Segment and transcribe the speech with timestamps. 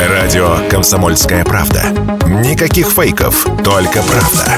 [0.00, 1.84] Радио «Комсомольская правда».
[2.44, 4.56] Никаких фейков, только правда.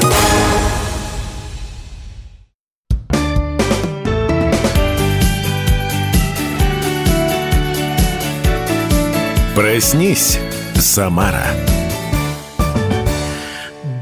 [9.55, 10.39] Проснись,
[10.75, 11.45] Самара.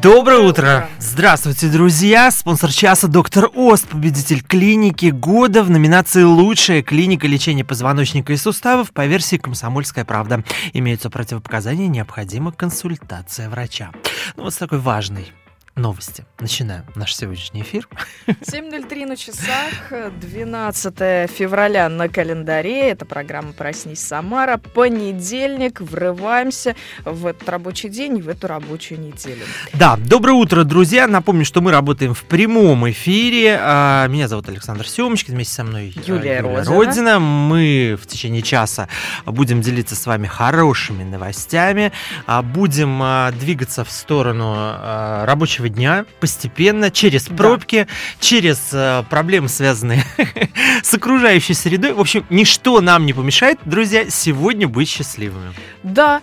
[0.05, 0.87] Доброе утро!
[0.99, 2.29] Здравствуйте, друзья!
[2.29, 8.91] Спонсор часа доктор Ост, победитель клиники года в номинации «Лучшая клиника лечения позвоночника и суставов»
[8.91, 10.43] по версии «Комсомольская правда».
[10.73, 13.89] Имеются противопоказания, необходима консультация врача.
[14.37, 15.31] Ну вот с такой важной
[15.75, 16.25] новости.
[16.39, 17.87] Начинаем наш сегодняшний эфир.
[18.27, 22.89] 7.03 на часах, 12 февраля на календаре.
[22.89, 24.57] Это программа «Проснись, Самара».
[24.57, 25.81] Понедельник.
[25.81, 29.43] Врываемся в этот рабочий день и в эту рабочую неделю.
[29.73, 31.07] Да, доброе утро, друзья.
[31.07, 33.57] Напомню, что мы работаем в прямом эфире.
[33.59, 36.65] А, меня зовут Александр Семочкин, вместе со мной Юлия, Юлия Родина.
[36.65, 37.19] Родина.
[37.19, 38.87] Мы в течение часа
[39.25, 41.91] будем делиться с вами хорошими новостями.
[42.27, 45.25] А, Будем а, двигаться в сторону а,
[45.65, 47.35] рабочего дня постепенно, через Да.
[47.35, 47.87] пробки,
[48.19, 50.03] через а, проблемы, связанные
[50.83, 51.93] с окружающей средой.
[51.93, 55.53] В общем, ничто нам не помешает, друзья, сегодня быть счастливыми.
[55.83, 56.21] Да,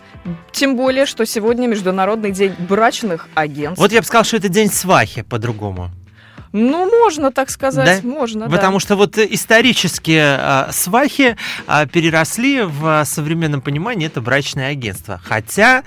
[0.52, 3.78] тем более, что сегодня Международный день брачных агентств.
[3.80, 5.90] Вот я бы сказал, что это день свахи по-другому.
[6.54, 8.08] Ну, можно так сказать, Да?
[8.08, 8.80] можно, Потому да.
[8.80, 15.18] что вот э, исторически а, свахи а, переросли в а, современном понимании это брачное агентство.
[15.24, 15.82] Хотя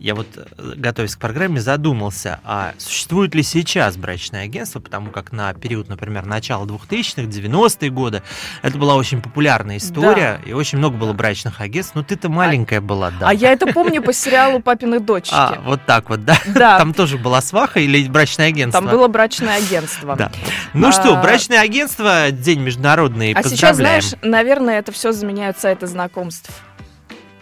[0.00, 5.30] я вот, э, готовясь к программе, задумался, а существует ли сейчас брачное агентство, потому как
[5.30, 8.22] на период, например, начала 2000-х, 90-е годы,
[8.62, 11.94] это была очень популярная история, и очень много было брачных агентств.
[11.94, 13.28] Ну, ты-то маленькая была, да.
[13.28, 15.34] А я это помню по сериалу «Папины дочки».
[15.34, 16.36] А, вот так вот, да?
[16.46, 18.80] Да, Там тоже была сваха или брачное агентство?
[18.80, 20.16] там было брачное агентство.
[20.16, 20.32] Да.
[20.72, 25.86] Ну что, А, брачное агентство, день международный, А сейчас, знаешь, наверное, это все заменяют сайты
[25.86, 26.50] знакомств.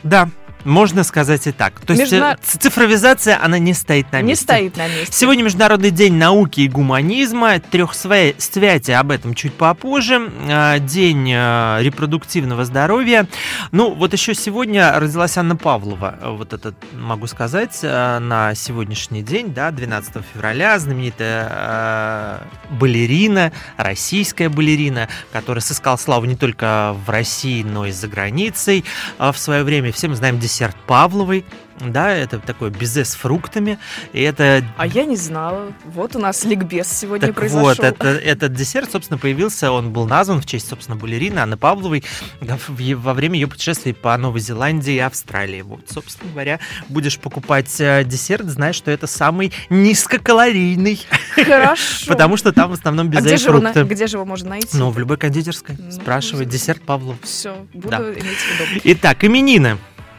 [0.03, 0.29] Да,
[0.65, 1.81] можно сказать и так.
[1.81, 4.45] То есть Междуна- э, ц- цифровизация, она не стоит на Не месте.
[4.45, 5.13] стоит на месте.
[5.13, 12.65] Сегодня Международный день науки и гуманизма, трехсвятия, об этом чуть попозже, А, день э, репродуктивного
[12.65, 13.27] здоровья.
[13.73, 19.53] Ну, вот еще сегодня родилась Анна Павлова, вот это могу сказать, э, на сегодняшний день,
[19.53, 22.39] да, 12 февраля, знаменитая э,
[22.71, 28.85] балерина, российская балерина, которая сыскала славу не только в России, но и за границей.
[29.19, 31.45] В свое время все мы знаем десерт Павловой,
[31.79, 33.79] да, это такое безе с фруктами,
[34.13, 35.73] и это А я не знала.
[35.85, 37.69] Вот у нас ликбез сегодня так произошел.
[37.69, 42.03] вот, это, этот десерт, собственно, появился, он был назван в честь, собственно, балерины Анны Павловой
[42.41, 45.61] во время ее путешествий по Новой Зеландии и Австралии.
[45.61, 46.59] Вот, собственно говоря,
[46.89, 51.07] будешь покупать э, десерт, знаешь, что это самый низкокалорийный,
[51.37, 52.07] Хорошо.
[52.09, 53.83] потому что там в основном а безе где и же, фрукты.
[53.85, 54.77] где же его можно найти?
[54.77, 55.77] Ну, в любой кондитерской.
[55.79, 57.19] Ну, Спрашивай, десерт Павлов.
[57.23, 57.99] Все, буду Да.
[57.99, 58.81] иметь в виду.
[58.85, 59.77] Итак, именины.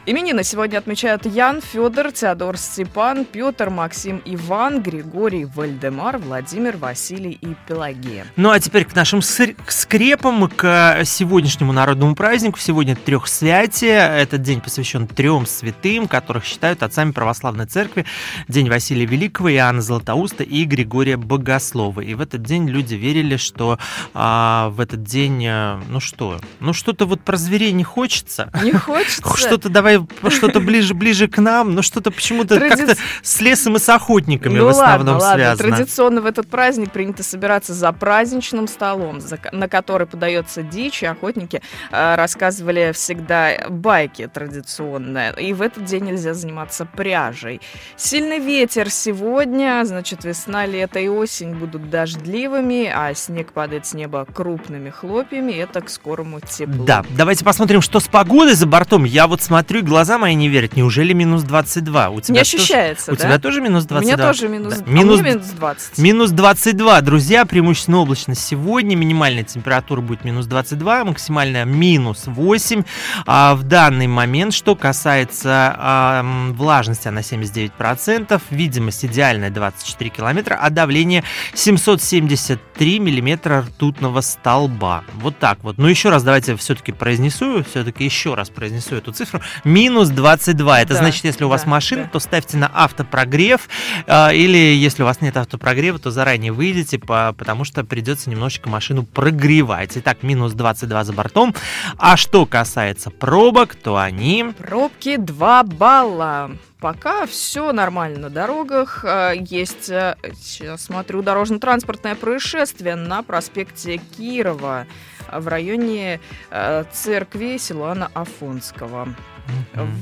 [0.09, 7.55] Именины сегодня отмечают Ян, Федор, Теодор, Степан, Петр, Максим, Иван, Григорий, Вальдемар, Владимир, Василий и
[7.67, 8.25] Пелагея.
[8.35, 12.57] Ну а теперь к нашим к скрепам, к сегодняшнему народному празднику.
[12.57, 13.99] Сегодня трехсвятие.
[13.99, 18.07] Этот день посвящен трем святым, которых считают отцами православной церкви.
[18.47, 22.01] День Василия Великого, Иоанна Златоуста и Григория Богослова.
[22.01, 23.77] И в этот день люди верили, что
[24.15, 28.51] а, в этот день, а, ну что, ну что-то вот про зверей не хочется.
[28.63, 29.21] Не хочется?
[29.37, 29.98] Что-то давай,
[30.29, 34.57] что-то ближе, ближе к нам, но что-то почему-то Традиц- как-то с лесом и с охотниками
[34.59, 35.35] Ну в основном ладно, ладно.
[35.55, 35.75] связано.
[35.77, 41.05] Традиционно в этот праздник принято собираться за праздничным столом, за на который подается дичь, и
[41.05, 41.61] охотники
[41.91, 45.33] э, рассказывали всегда байки традиционные.
[45.39, 47.61] И в этот день нельзя заниматься пряжей.
[47.95, 54.25] Сильный ветер сегодня, значит, весна, лето и осень будут дождливыми, а снег падает с неба
[54.25, 55.53] крупными хлопьями.
[55.53, 56.83] Это к скорому теплу.
[56.85, 59.03] Да, давайте посмотрим, что с погодой за бортом.
[59.03, 60.75] Я вот смотрю, глаза мои не верят.
[60.75, 62.09] Неужели минус 22?
[62.09, 63.23] У тебя Не тоже- ощущается, У да?
[63.23, 64.15] тебя тоже минус У 22?
[64.15, 64.83] меня тоже минус, Да.
[64.85, 65.97] а у Минус, меня минус 20.
[65.97, 68.95] минус 22, друзья, преимущественно облачно сегодня.
[68.95, 72.83] Минимальная температура будет минус 22, максимальная минус 8.
[73.25, 80.69] А в данный момент, что касается а, влажности, она 79%, видимость идеальная 24 километра, а
[80.69, 85.03] давление 773 миллиметра ртутного столба.
[85.15, 85.77] Вот так вот.
[85.77, 89.41] Ну, еще раз давайте все-таки произнесу, все-таки еще раз произнесу эту цифру.
[89.69, 90.81] Минус 22.
[90.81, 92.09] Это Да, значит, если у вас да, машина, да.
[92.09, 93.69] то ставьте на автопрогрев,
[94.07, 98.67] а, или если у вас нет автопрогрева, то заранее выйдите, по- потому что придется немножечко
[98.67, 99.91] машину прогревать.
[99.95, 101.53] Итак, минус 22 за бортом.
[101.99, 104.53] А что касается пробок, то они...
[104.57, 106.51] Пробки 2 балла.
[106.79, 109.05] пока все нормально на дорогах.
[109.05, 114.87] Э, есть, э, сейчас смотрю, дорожно-транспортное происшествие на проспекте Кирова
[115.33, 116.19] в районе
[116.51, 119.09] э, церкви Силуана Афонского.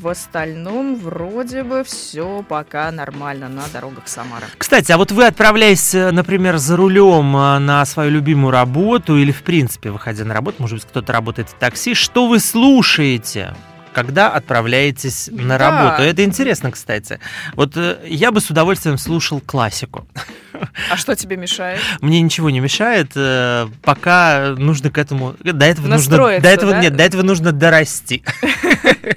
[0.01, 4.45] В остальном вроде бы все пока нормально на дорогах Самары.
[4.57, 9.31] Кстати, а вот вы отправляясь, э, например, за рулем э, на свою любимую работу или,
[9.31, 13.53] в принципе, выходя на работу, может быть, кто-то работает в такси, что вы слушаете?
[13.98, 15.72] Когда отправляетесь на Да.
[15.72, 16.04] работу.
[16.04, 17.20] Это интересно, кстати.
[17.56, 20.08] Вот э, я бы с удовольствием слушал классику.
[20.92, 21.80] А что тебе мешает?
[22.02, 25.36] Мне ничего не мешает, э, пока нужно к этому...
[25.44, 26.18] До этого нужно...
[26.18, 26.82] До этого, да?
[26.82, 28.24] Нет, до этого нужно дорасти.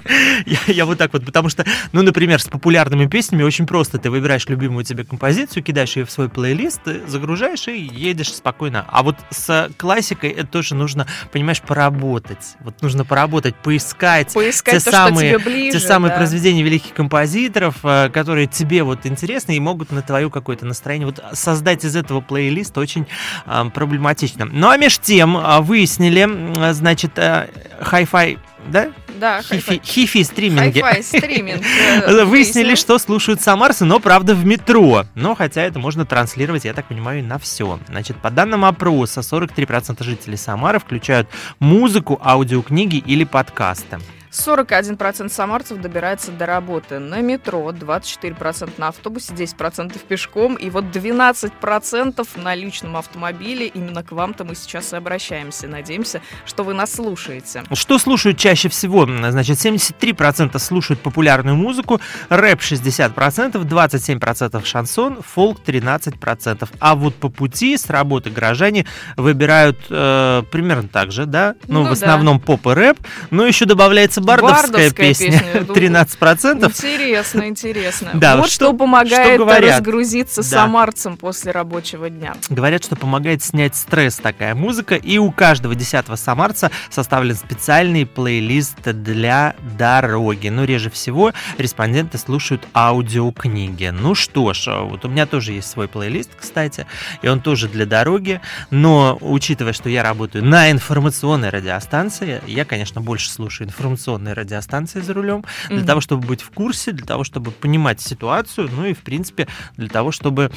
[0.67, 3.97] Я, вот так вот, потому что, ну, например, с популярными песнями очень просто.
[3.97, 8.85] Ты выбираешь любимую тебе композицию, кидаешь ее в свой плейлист, ты загружаешь и едешь спокойно.
[8.89, 12.55] А вот с классикой это тоже нужно, понимаешь, поработать.
[12.61, 14.33] Вот нужно поработать, поискать.
[14.71, 15.79] Те то, самые- ближе.
[15.79, 16.17] Те самые да.
[16.17, 21.05] произведения великих композиторов, э, которые тебе вот интересны и могут на твое какое-то настроение.
[21.07, 23.05] Вот создать из этого плейлист очень
[23.45, 24.45] э, проблематично.
[24.45, 27.47] Ну а меж тем э, выяснили, значит, э,
[27.81, 28.37] хай-фай,
[28.67, 28.89] да?
[29.19, 30.79] Да, Хифи, хифи стриминги.
[30.79, 31.61] Хай-фай стриминг.
[31.63, 35.05] э, Выяснили, что слушают самарцы, но правда в метро.
[35.15, 37.79] Но хотя это можно транслировать, я так понимаю, на все.
[37.87, 41.27] Значит, по данным опроса, 43% жителей Самары включают
[41.59, 43.99] музыку, аудиокниги или подкасты.
[44.31, 52.27] 41% самарцев добирается до работы на метро, 24% на автобусе, 10% пешком, и вот 12%
[52.41, 53.67] на личном автомобиле.
[53.67, 55.67] Именно к вам-то мы сейчас и обращаемся.
[55.67, 57.63] Надеемся, что вы нас слушаете.
[57.73, 59.05] Что слушают чаще всего?
[59.05, 61.99] Значит, 73% слушают популярную музыку,
[62.29, 66.69] рэп 60%, 27% шансон, фолк 13%.
[66.79, 68.85] А вот по пути с работы горожане
[69.17, 71.55] выбирают э, примерно так же, да?
[71.67, 71.91] Ну, Ну в да.
[71.91, 72.97] основном поп и рэп,
[73.29, 76.65] но еще добавляется бардовская, Бардовская песня, песня, ну, 13%.
[76.65, 78.09] Интересно, интересно.
[78.13, 79.79] Да, вот что, что- помогает что говорят.
[79.79, 80.47] разгрузиться Да.
[80.47, 82.35] самарцам после рабочего дня.
[82.49, 88.81] Говорят, что помогает снять стресс такая музыка, и у каждого десятого самарца составлен специальный плейлист
[88.83, 90.47] для дороги.
[90.49, 93.87] Но реже всего респонденты слушают аудиокниги.
[93.93, 96.85] Ну что ж, вот у меня тоже есть свой плейлист, кстати,
[97.21, 103.01] и он тоже для дороги, но учитывая, что я работаю на информационной радиостанции, я, конечно,
[103.01, 103.67] больше слушаю
[104.11, 105.85] информационные радиостанции за рулем, для Мгм.
[105.85, 109.47] того, чтобы быть в курсе, для того, чтобы понимать ситуацию, ну и, в принципе,
[109.77, 110.51] для того, чтобы,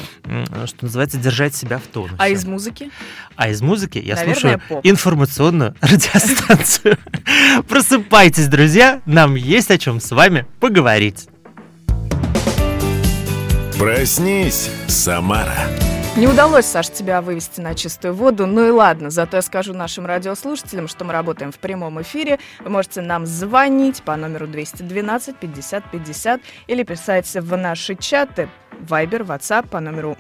[0.67, 2.15] что называется, держать себя в тонусе.
[2.19, 2.91] А из музыки?
[3.37, 4.81] А из музыки я Наверное, слушаю поп.
[4.85, 6.99] информационную радиостанцию.
[7.69, 11.29] Просыпайтесь, друзья, нам есть о чем с вами поговорить.
[13.79, 15.57] Проснись, Самара.
[16.17, 18.47] Не удалось, Саш, тебя вывести на чистую воду.
[18.47, 22.39] Ну и ладно, зато я скажу нашим радиослушателям, что мы работаем в прямом эфире.
[22.61, 28.49] Вы можете нам звонить по номеру 212 50 50 или писать в наши чаты
[28.81, 30.17] Viber, WhatsApp по номеру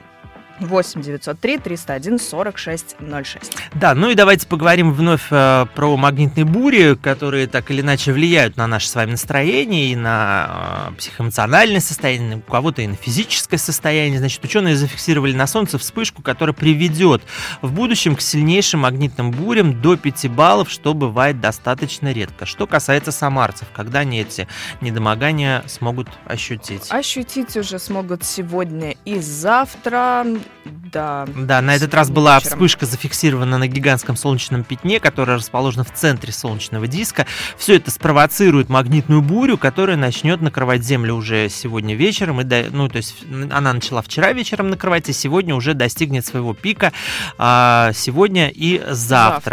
[0.60, 3.56] 8 903 301 46 06.
[3.74, 8.56] Да, ну и давайте поговорим вновь э, про магнитные бури, которые так или иначе влияют
[8.56, 13.58] на наше с вами настроение и на э, психоэмоциональное состояние, у кого-то и на физическое
[13.58, 14.18] состояние.
[14.18, 17.22] Значит, ученые зафиксировали на Солнце вспышку, которая приведет
[17.60, 22.46] в будущем к сильнейшим магнитным бурям до 5 баллов, что бывает достаточно редко.
[22.46, 24.46] Что касается самарцев, когда они эти
[24.80, 26.90] недомогания смогут ощутить?
[26.90, 30.24] Ощутить уже смогут сегодня и завтра.
[30.64, 31.26] Да.
[31.36, 32.52] Да, на этот раз была вечером.
[32.52, 37.26] вспышка зафиксирована на гигантском солнечном пятне, которое расположено в центре солнечного диска.
[37.58, 42.40] Все это спровоцирует магнитную бурю, которая начнет накрывать Землю уже сегодня вечером.
[42.40, 43.16] И до- ну, то есть
[43.50, 46.92] она начала вчера вечером накрывать, и сегодня уже достигнет своего пика
[47.38, 48.94] а, сегодня и завтра.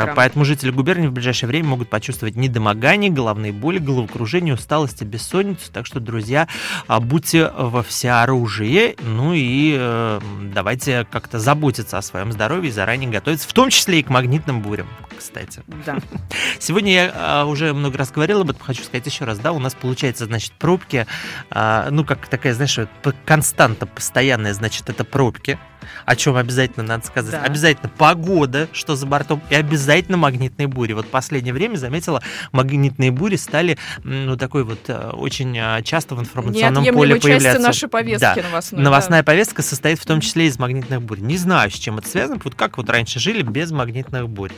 [0.02, 0.14] Завтра.
[0.16, 5.72] Поэтому жители губернии в ближайшее время могут почувствовать недомогание, головные боли, головокружение, усталость и бессонницу.
[5.72, 6.48] Так что, друзья,
[6.88, 8.96] а, будьте во всеоружии.
[9.02, 10.20] Ну и э,
[10.54, 14.62] давайте как-то заботиться о своем здоровье и заранее готовиться, в том числе и к магнитным
[14.62, 15.62] бурям, кстати.
[15.86, 15.98] Да.
[16.60, 19.60] Сегодня я а, уже много раз говорил об этом, хочу сказать еще раз, да, у
[19.60, 21.08] нас получается, значит, пробки,
[21.50, 22.78] а, ну, как такая, знаешь,
[23.26, 25.60] константа постоянная, значит, это пробки,
[26.06, 27.32] о чем обязательно надо сказать.
[27.32, 27.44] Да.
[27.44, 30.94] Обязательно погода, что за бортом, и обязательно магнитные бури.
[30.94, 32.22] Вот в последнее время заметила,
[32.52, 37.62] магнитные бури стали, ну, такой вот э, очень а, часто в информационном поле появляться.
[37.62, 38.36] нашей повестки Да.
[38.36, 38.82] новостной.
[38.82, 41.20] Новостная повестка состоит в том числе из магнитных бурь.
[41.20, 42.40] Не знаю, с чем это связано.
[42.44, 44.52] Вот как вот раньше жили без магнитных бурь.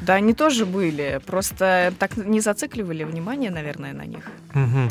[0.00, 1.20] Да, они тоже были.
[1.26, 4.24] Просто так не зацикливали внимание, наверное, на них.
[4.54, 4.88] Мгм.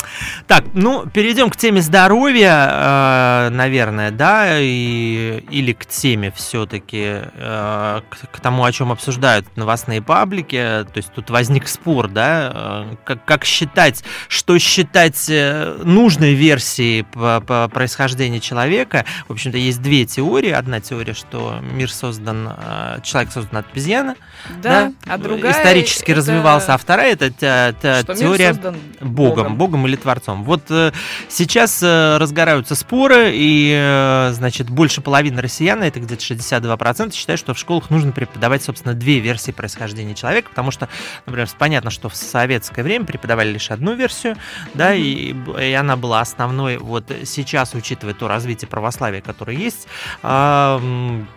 [0.47, 8.01] Так, ну, перейдем к теме здоровья, э, наверное, да, и, или к теме все-таки, э,
[8.09, 10.57] к, к тому, о чем обсуждают новостные паблики.
[10.57, 12.51] То есть тут возник спор, да,
[12.91, 19.05] э, как, как считать, что считать э, нужной версией по, по происхождению человека.
[19.27, 20.51] В общем-то, есть две теории.
[20.51, 24.15] Одна теория, что мир создан, э, человек создан от обезьяны,
[24.61, 29.87] Да, а другая исторически это развивался, а вторая это те- те- теория создан Богом, Богом
[29.87, 30.43] или Творцом.
[30.43, 30.91] Вот э,
[31.29, 37.53] сейчас э, разгораются споры, и, э, значит, больше половины россиян, это где-то 62%, считают, что
[37.53, 40.89] в школах нужно преподавать, собственно, две версии происхождения человека, потому что,
[41.25, 44.35] например, понятно, что в советское время преподавали лишь одну версию,
[44.73, 46.77] да, и, б- и она была основной.
[46.77, 49.87] Вот сейчас, учитывая то развитие православия, которое есть,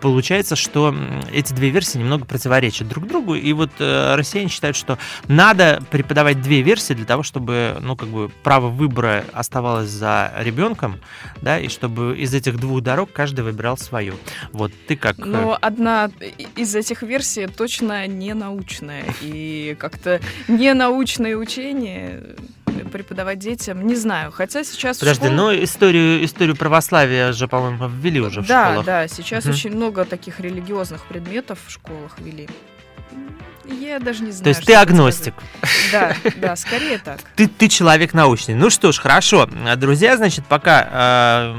[0.01, 0.93] получается, что
[1.31, 6.41] эти две версии немного противоречат друг другу, и вот э, россияне считают, что надо преподавать
[6.41, 10.99] две версии для того, чтобы, ну, как бы право выбора оставалось за ребенком,
[11.41, 14.13] да, и чтобы из этих двух дорог каждый выбирал свою.
[14.51, 15.19] Вот ты как...
[15.19, 19.03] э, Но одна и- из этих версий точно не научная.
[19.21, 22.35] И как-то ненаучное учение
[22.91, 24.31] преподавать детям, не знаю.
[24.31, 28.85] Хотя сейчас Подожди, школах- но историю, историю православия же, по-моему, ввели уже в да, школах.
[28.85, 29.53] да, сейчас Мгм.
[29.53, 32.49] очень много таких религиозных предметов в школах вели.
[33.79, 34.43] Я даже не знаю.
[34.43, 35.33] То есть ты агностик.
[35.61, 36.17] сказать.
[36.23, 37.19] Да, да, скорее так.
[37.35, 38.55] Ты, ты человек научный.
[38.55, 39.47] Ну что ж, хорошо.
[39.77, 41.55] Друзья, значит, пока э,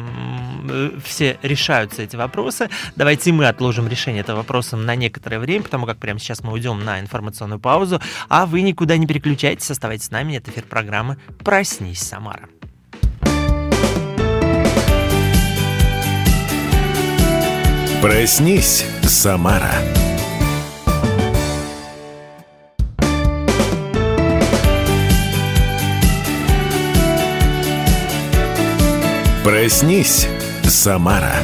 [0.69, 5.87] э, все решаются эти вопросы, давайте мы отложим решение этого вопроса на некоторое время, потому
[5.87, 10.11] как прямо сейчас мы уйдем на информационную паузу, а вы никуда не переключайтесь, оставайтесь с
[10.11, 10.37] нами.
[10.37, 12.49] Это эфир программы «Проснись, Самара».
[18.03, 20.02] Проснись, Самара.
[29.43, 30.29] Проснись,
[30.63, 31.35] Самара.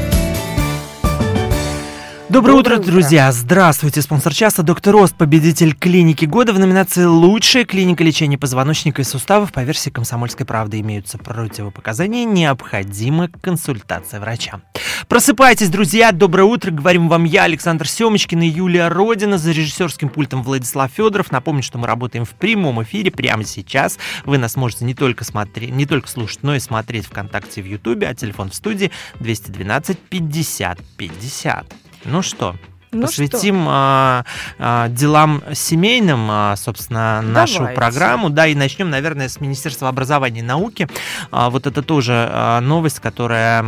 [2.39, 2.93] Доброе, Доброе утро, утро.
[2.93, 3.33] друзья!
[3.33, 4.01] Здравствуйте!
[4.01, 9.53] Спонсор часа доктор Рост, победитель клиники года в номинации «Лучшая клиника лечения позвоночника и суставов»
[9.53, 14.61] по версии «Комсомольской правды» имеются противопоказания, необходима консультация врача.
[15.09, 16.13] Просыпайтесь, друзья!
[16.13, 16.71] Доброе утро!
[16.71, 21.33] Говорим вам я, Александр Семочкин и Юлия Родина за режиссерским пультом Владислав Федоров.
[21.33, 23.99] Напомню, что мы работаем в прямом эфире прямо сейчас.
[24.25, 27.67] Вы нас можете не только смотреть, не только слушать, но и смотреть ВКонтакте и в
[27.67, 31.88] Ютубе, а телефон в студии 212 50 50.
[32.05, 32.55] Ну что,
[32.91, 34.25] Ну посвятим а,
[34.59, 37.77] а, делам семейным, а, собственно, нашу Давайте.
[37.77, 38.31] программу.
[38.31, 40.89] Да, и начнем, наверное, с Министерства образования и науки.
[41.31, 43.65] Вот это тоже новость, которая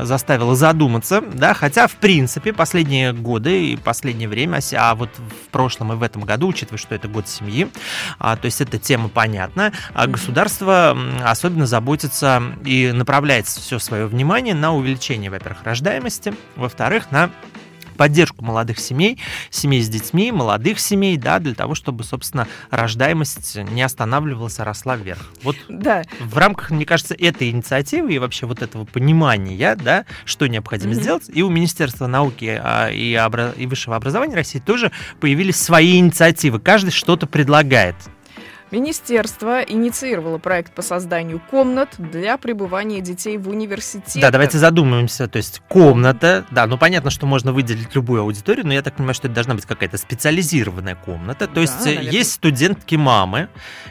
[0.00, 5.92] заставила задуматься, да, хотя, в принципе, последние годы и последнее время, а вот в прошлом
[5.92, 7.68] и в этом году, учитывая, что это год семьи,
[8.18, 14.72] то есть эта тема понятна, а государство особенно заботится и направляет все свое внимание на
[14.74, 17.30] увеличение, во-первых, рождаемости, во-вторых, на
[18.02, 23.80] поддержку молодых семей, семей с детьми, молодых семей, да, для того, чтобы, собственно, рождаемость не
[23.80, 25.30] останавливалась, а росла вверх.
[25.44, 25.54] Вот?
[25.68, 30.94] Да, в рамках, мне кажется, этой инициативы и вообще вот этого понимания, да, что необходимо
[30.94, 31.00] Мгм.
[31.00, 34.90] сделать, и у Министерства науки а, и, обра- и высшего образования России тоже
[35.20, 36.58] появились свои инициативы.
[36.58, 37.94] Каждый что-то предлагает.
[38.72, 44.18] Министерство инициировало проект по созданию комнат для пребывания детей в университете.
[44.20, 45.28] Да, давайте задумаемся.
[45.28, 49.14] То есть комната, да, ну понятно, что можно выделить любую аудиторию, но я так понимаю,
[49.14, 51.46] что это должна быть какая-то специализированная комната.
[51.46, 52.12] То Да, есть э, наверное.
[52.12, 53.50] есть студентки мамы,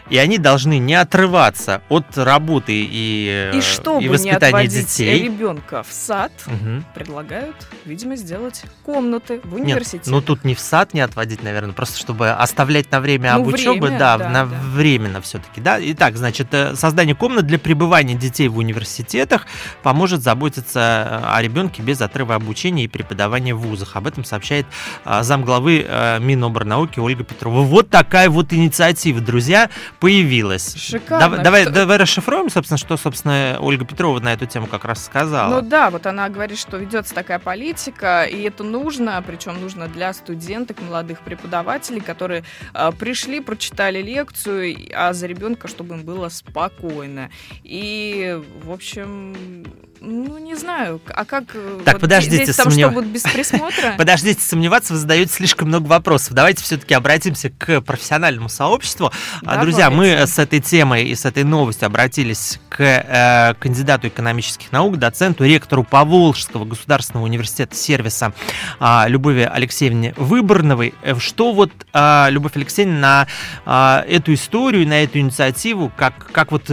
[0.10, 4.88] и они должны не отрываться от работы и, э, И чтобы и не воспитания отводить
[4.88, 5.24] детей.
[5.26, 6.86] ребенка в сад, Мгм.
[6.96, 10.10] предлагают, видимо, сделать комнаты в Нет, университете.
[10.10, 13.48] ну тут не в сад не отводить, наверное, просто чтобы оставлять на время Ну, об
[13.48, 14.56] учебе, время, да, да, на да.
[14.72, 15.78] Временно все-таки, да.
[15.80, 19.46] Итак, значит, э, создание комнат для пребывания детей в университетах
[19.84, 23.96] поможет заботиться э, о ребенке без отрыва обучения и преподавания в вузах.
[23.96, 24.66] Об этом сообщает
[25.06, 27.62] э, замглавы э, Миноборнауки Ольга Петрова.
[27.62, 30.76] Вот такая вот инициатива, друзья, появилась.
[30.76, 31.36] Шикарно.
[31.36, 35.06] Дав- Давай, Кто- давай расшифруем, собственно, что, собственно, Ольга Петрова на эту тему как раз
[35.06, 35.62] сказала.
[35.62, 40.14] Ну да, вот она говорит, что ведется такая политика, и это нужно, причем нужно для
[40.14, 44.61] студенток, молодых преподавателей, которые а, пришли, прочитали лекцию,
[44.94, 47.30] а за ребенка, чтобы им было спокойно.
[47.64, 49.66] И, в общем,
[50.02, 53.22] ну не знаю, а как э, Так, вот подождите, дети там сомнев- что, будут без
[53.22, 53.94] присмотра?
[53.98, 56.34] Подождите, сомневаться, вы задаете слишком много вопросов.
[56.34, 59.12] Давайте все-таки обратимся к профессиональному сообществу.
[59.46, 64.72] А, Друзья, мы с этой темой и с этой новостью обратились к э, кандидату экономических
[64.72, 68.34] наук, доценту, ректору Поволжского государственного университета сервиса
[68.80, 70.96] а, Любови Алексеевне Выборновой.
[71.04, 73.28] Э, Что вот, а, Любовь Алексеевна,
[73.66, 76.72] на эту историю, на эту инициативу, как, как вот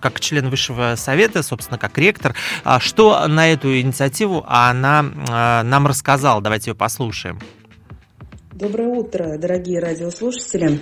[0.00, 2.34] как член Высшего Совета, собственно, как ректор.
[2.64, 6.40] А что на эту инициативу она нам рассказала?
[6.40, 7.38] Давайте ее послушаем.
[8.58, 10.78] Доброе утро, дорогие радиослушатели.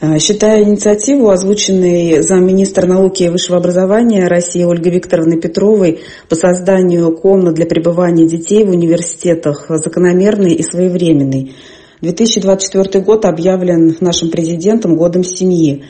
[0.00, 7.10] Э, считаю инициативу, озвученной замминистра науки и высшего образования России Ольгой Викторовной Петровой по созданию
[7.16, 11.56] комнат для пребывания детей в университетах закономерной и своевременной.
[12.02, 15.86] 2024 год объявлен нашим президентом годом семьи.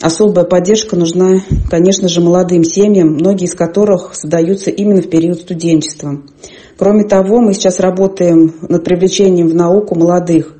[0.00, 6.20] Особая поддержка нужна, конечно же, молодым семьям, многие из которых создаются именно в период студенчества.
[6.76, 10.54] Кроме того, мы сейчас работаем над привлечением в науку молодых.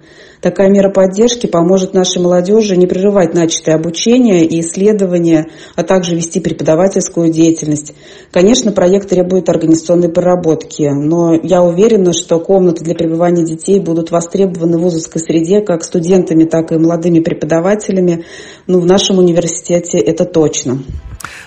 [0.44, 6.38] Такая мера поддержки поможет нашей молодежи не прерывать начатое обучение и исследования, а также вести
[6.38, 7.94] преподавательскую деятельность.
[8.30, 14.76] Конечно, проект требует организационной проработки, но я уверена, что комнаты для пребывания детей будут востребованы
[14.76, 18.26] в вузовской среде как студентами, так и молодыми преподавателями.
[18.66, 20.80] Ну, в нашем университете это точно.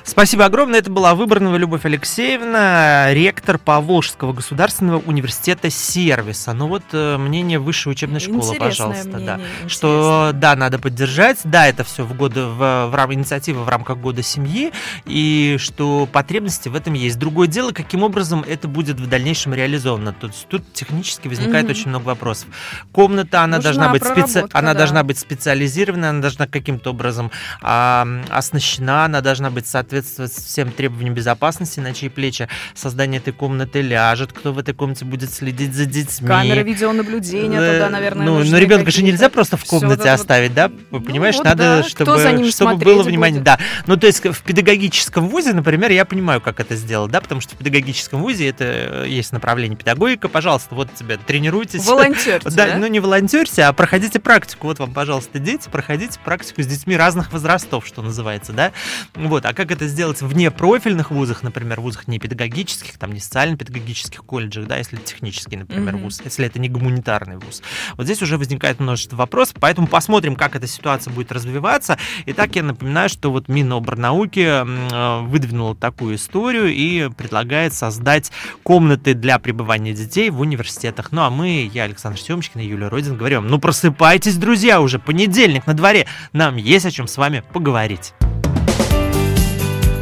[0.08, 0.80] Спасибо огромное.
[0.80, 6.54] Это была Выбранова Любовь Алексеевна, ректор Поволжского государственного университета сервиса.
[6.54, 9.08] Ну вот э, мнение высшей учебной школы, Интересное пожалуйста.
[9.10, 9.34] мнение, да.
[9.36, 9.70] интересное.
[9.70, 11.40] Что да, надо поддержать.
[11.44, 14.72] Да, это все в годы в, в рам- инициатива в рамках года семьи,
[15.06, 17.20] и что потребности в этом есть.
[17.20, 20.14] Другое дело, каким образом это будет в дальнейшем реализовано.
[20.14, 21.72] Тут, тут технически возникает Мгм.
[21.72, 22.48] очень много вопросов.
[22.94, 24.46] Комната, она Нужна должна быть специ...
[24.54, 24.78] она да.
[24.80, 27.30] должна быть специализированная, она должна каким-то образом
[27.62, 29.68] а, оснащена, она должна быть
[30.06, 35.06] соответствовать всем требованиям безопасности, на чьи плечи создание этой комнаты ляжет, кто в этой комнате
[35.06, 36.27] будет следить за детьми.
[36.27, 40.20] Камеры видеонаблюдения Э, туда, наверное, Ну, но ребенка же нельзя просто в комнате это вот.
[40.20, 40.72] оставить, да?
[40.92, 41.84] Ну, Понимаешь, вот надо, да.
[41.84, 43.39] Чтобы, чтобы было внимание.
[43.39, 43.46] будет?
[43.46, 43.60] Да.
[43.86, 47.56] Ну, то есть в педагогическом вузе, например, я понимаю, как это сделать, да, потому что
[47.56, 50.27] в педагогическом вузе это э, есть направление педагогика.
[50.27, 51.86] Пожалуйста, вот тебе тренируйтесь.
[51.86, 52.77] Волонтерьте, Да, да?
[52.77, 54.68] ну не волонтерьте, а проходите практику.
[54.68, 58.72] Вот вам, пожалуйста, дети, проходите практику с детьми разных возрастов, что называется, да.
[59.16, 64.24] Вот, а как это сделать вне профильных вузах, например, вузах не педагогических, там не социально-педагогических
[64.24, 66.03] колледжах, да, если технический, например, Мгм.
[66.03, 67.62] вуз, если это не гуманитарный вуз.
[67.96, 71.98] Вот здесь уже возникает множество вопросов, поэтому посмотрим, как эта ситуация будет развиваться.
[72.25, 78.32] Итак, я напоминаю, что вот Миноборнауки э, выдвинула такую историю и предлагает создать
[78.63, 81.12] комнаты для пребывания детей в университетах.
[81.12, 85.65] Ну а мы, я, Александр Семочкин и Юлия Родин, говорим, ну просыпайтесь, друзья, уже понедельник
[85.67, 88.13] на дворе, нам есть о чем с вами поговорить.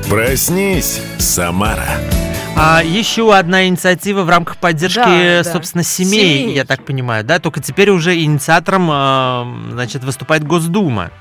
[0.10, 1.88] Проснись, Самара.
[2.56, 5.51] А еще одна инициатива в рамках поддержки, Да, да.
[5.51, 6.56] собственно, семей, Семей.
[6.56, 11.12] я так понимаю, да, только теперь уже инициатором, э, значит, выступает Госдума.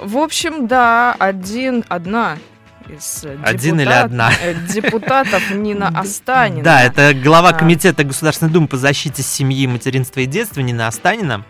[0.00, 2.36] В общем, да, один, одна
[2.88, 4.30] из э, Один или одна?
[4.40, 6.62] э, депутатов Нина Останина.
[6.62, 7.52] Да, это глава А.
[7.54, 11.44] комитета Государственной Думы по защите семьи, материнства и детства Нина Останина.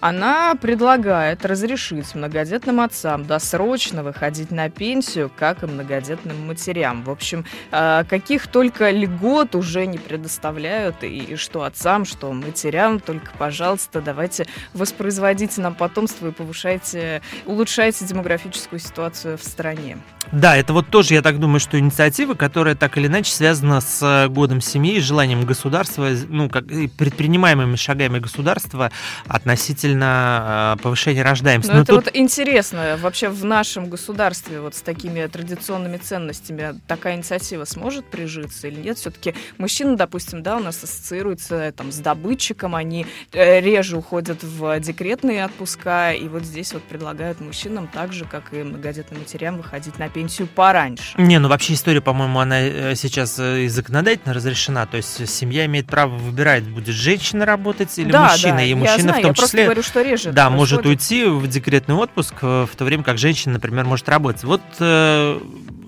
[0.00, 7.04] Она предлагает разрешить многодетным отцам досрочно выходить на пенсию, как и многодетным матерям.
[7.04, 13.30] В общем, э, каких только льгот уже не предоставляют, и что отцам, что матерям, только,
[13.38, 19.98] пожалуйста, давайте воспроизводите нам потомство и повышайте, улучшайте демографическую ситуацию в стране.
[20.32, 24.00] Да, это вот тоже, я так думаю, что инициатива, которая так или иначе связана с
[24.02, 28.90] э, годом семьи и желанием государства, ну, как предпринимаемыми шагами государства
[29.26, 31.70] относительно э, повышения рождаемости.
[31.70, 36.78] Но Но это тут- вот интересно, вообще в нашем государстве вот с такими традиционными ценностями
[36.86, 38.98] такая инициатива сможет прижиться или нет?
[38.98, 44.42] Все-таки мужчины, допустим, да, у нас ассоциируются э, там с добытчиком, они э, реже уходят
[44.42, 49.56] в декретные отпуска, и вот здесь вот предлагают мужчинам так же, как и многодетным матерям,
[49.58, 51.14] выходить на пенсию пораньше.
[51.18, 54.86] Не, ну вообще история, по-моему, она э, сейчас э, и законодательно разрешена.
[54.86, 58.56] То есть семья имеет право выбирать, будет женщина работать или да, мужчина.
[58.56, 61.00] да, и мужчина знаю, в том числе говорю, что реже да, это может происходит.
[61.00, 64.44] уйти в декретный отпуск, э, в то время как женщина, например, может работать.
[64.44, 65.40] Вот э,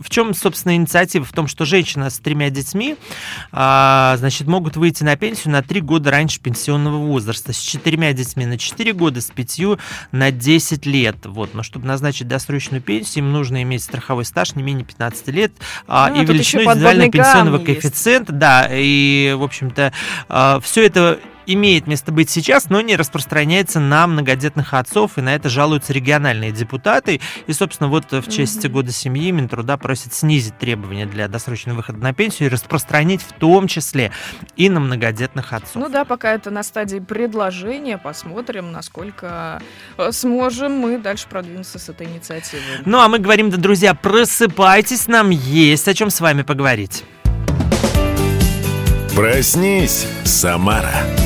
[0.03, 1.25] в чем, собственно, инициатива?
[1.25, 2.97] В том, что женщина с тремя детьми,
[3.53, 7.53] а, значит, могут выйти на пенсию на три года раньше пенсионного возраста.
[7.53, 9.79] С четырьмя детьми на 4 года, с пятью
[10.11, 11.17] на 10 лет.
[11.25, 11.55] Вот.
[11.55, 15.53] Но чтобы назначить досрочную пенсию, им нужно иметь страховой стаж не менее 15 лет
[15.87, 17.67] а, Ну, и тут величину индивидуального пенсионного есть.
[17.67, 18.33] коэффициента.
[18.33, 19.93] Да, и, в общем-то,
[20.63, 25.49] все это имеет место быть сейчас, но не распространяется на многодетных отцов, и на это
[25.49, 27.21] жалуются региональные депутаты.
[27.47, 32.15] И, собственно, вот в честь года семьи Минтруда просит снизить требования для досрочного выхода на
[32.15, 34.11] пенсию и распространить в том числе
[34.57, 35.75] и на многодетных отцов.
[35.75, 39.61] Ну да, пока это на стадии предложения, посмотрим, насколько
[39.99, 42.63] э, сможем мы дальше продвинуться с этой инициативой.
[42.87, 47.05] Ну, а мы говорим, да, друзья, просыпайтесь, нам есть о чем с вами поговорить.
[49.15, 51.22] Проснись, Самара.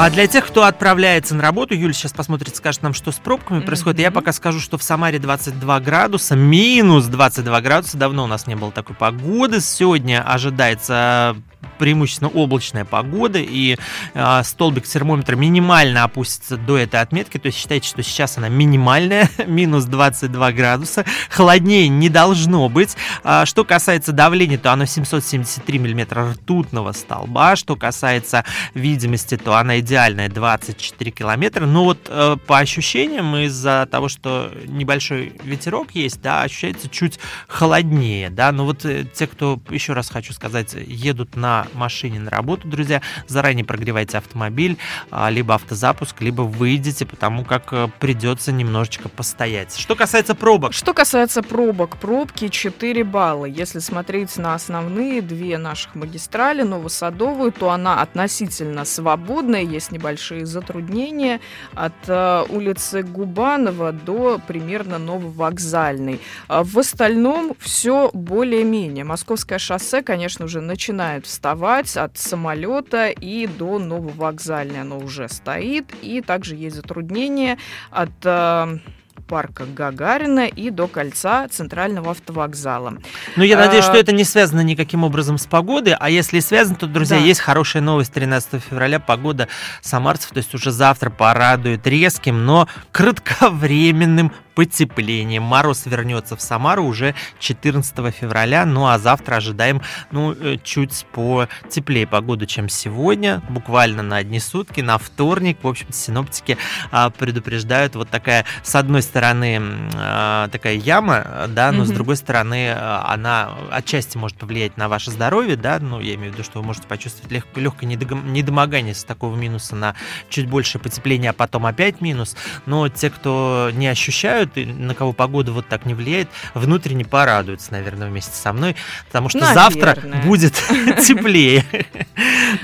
[0.00, 3.58] А для тех, кто отправляется на работу, Юля сейчас посмотрит, скажет нам, что с пробками
[3.58, 3.98] происходит.
[3.98, 7.96] Я пока скажу, что в Самаре 22 градуса, минус 22 градуса.
[7.96, 9.60] Давно у нас не было такой погоды.
[9.60, 11.34] Сегодня ожидается
[11.78, 13.76] преимущественно облачная погода, и
[14.14, 19.30] э, столбик термометра минимально опустится до этой отметки, то есть считайте, что сейчас она минимальная,
[19.46, 22.96] минус 22 градуса, холоднее не должно быть.
[23.22, 28.44] А, что касается давления, то оно 773 миллиметра ртутного столба, что касается
[28.74, 35.32] видимости, то она идеальная 24 километра, но вот э, по ощущениям из-за того, что небольшой
[35.44, 40.32] ветерок есть, да, ощущается чуть холоднее, да, но вот э, те, кто, еще раз хочу
[40.32, 44.78] сказать, едут на машине на работу, друзья, заранее прогревайте автомобиль,
[45.10, 49.76] а, либо автозапуск, либо выйдете, потому как э, придется немножечко постоять.
[49.76, 50.72] Что касается пробок.
[50.72, 53.46] Что касается пробок, пробки 4 балла.
[53.46, 61.40] Если смотреть на основные две наших магистрали, Новосадовую, то она относительно свободная, есть небольшие затруднения
[61.74, 66.20] от э, улицы Губанова до примерно Нововокзальной.
[66.48, 69.04] А в остальном все более-менее.
[69.04, 75.86] Московское шоссе, конечно, уже начинает стартовать от самолета и до Нововокзальной оно уже стоит.
[76.02, 77.58] И также есть затруднения
[77.90, 78.78] от э,
[79.28, 82.94] парка Гагарина и до кольца Центрального автовокзала.
[83.36, 83.88] Ну, я надеюсь, а...
[83.88, 87.24] что это не связано никаким образом с погодой, а если связано, то, друзья, да.
[87.24, 88.12] есть хорошая новость.
[88.12, 89.48] 13 февраля погода
[89.82, 95.44] самарцев, то есть уже завтра порадует резким, но кратковременным потеплением.
[95.44, 102.08] Мороз вернется в Самару уже 14 февраля, ну а завтра ожидаем ну, э, чуть потеплее
[102.08, 105.58] погоду, чем сегодня, буквально на одни сутки, на вторник.
[105.62, 106.58] В общем синоптики
[106.90, 111.86] а, предупреждают вот такая, с одной стороны, а, такая яма, да, но mm-hmm.
[111.86, 116.32] с другой стороны, а, она отчасти может повлиять на ваше здоровье, да, ну, я имею
[116.32, 119.94] в виду, что вы можете почувствовать лег- легкое недомогание с такого минуса на
[120.28, 125.52] чуть больше потепления, а потом опять минус, но те, кто не ощущают на кого погода
[125.52, 128.76] вот так не влияет, внутренне порадуется, наверное, вместе со мной,
[129.06, 129.62] потому что наверное.
[129.62, 130.54] завтра будет
[131.06, 131.64] теплее.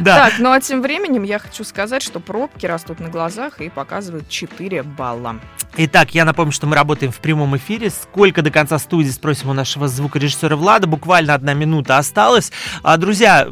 [0.04, 4.28] Так, ну а тем временем я хочу сказать, что пробки растут на глазах и показывают
[4.28, 5.40] 4 балла.
[5.76, 7.90] Итак, я напомню, что мы работаем в прямом эфире.
[7.90, 10.86] Сколько до конца студии, спросим у нашего звукорежиссера Влада.
[10.86, 12.52] Буквально одна минута осталась.
[12.82, 13.48] А, друзья,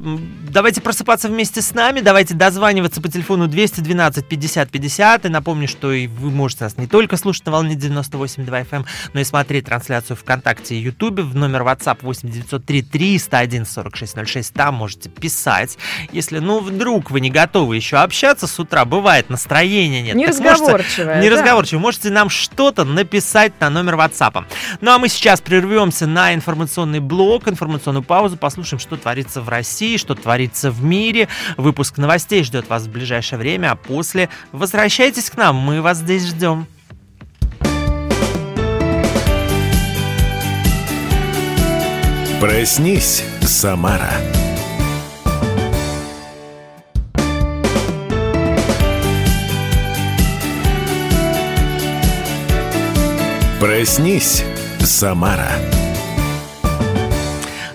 [0.48, 2.00] давайте просыпаться вместе с нами.
[2.00, 5.26] Давайте дозваниваться по телефону 212 50 50.
[5.26, 8.86] И напомню, что и вы можете нас не только слушать на волне 98.2 FM, эм,
[9.12, 14.52] но и смотреть трансляцию ВКонтакте и Ютубе в номер WhatsApp 8903 301 4606.
[14.52, 15.78] Там можете писать.
[16.12, 20.14] Если, ну, вдруг вы не готовы еще общаться с утра, бывает, настроения нет.
[20.14, 21.22] Неразговорчивая.
[21.22, 21.80] Неразговорчивая.
[21.80, 21.86] Да?
[21.86, 22.28] Можете нам
[22.82, 24.44] что-то написать на номер WhatsApp.
[24.80, 29.96] Ну а мы сейчас прервемся на информационный блок, информационную паузу, послушаем, что творится в России,
[29.96, 31.28] что творится в мире.
[31.56, 36.26] Выпуск новостей ждет вас в ближайшее время, а после возвращайтесь к нам, мы вас здесь
[36.26, 36.66] ждем.
[42.40, 44.10] Проснись, Самара.
[53.62, 54.42] Проснись,
[54.80, 55.48] Самара.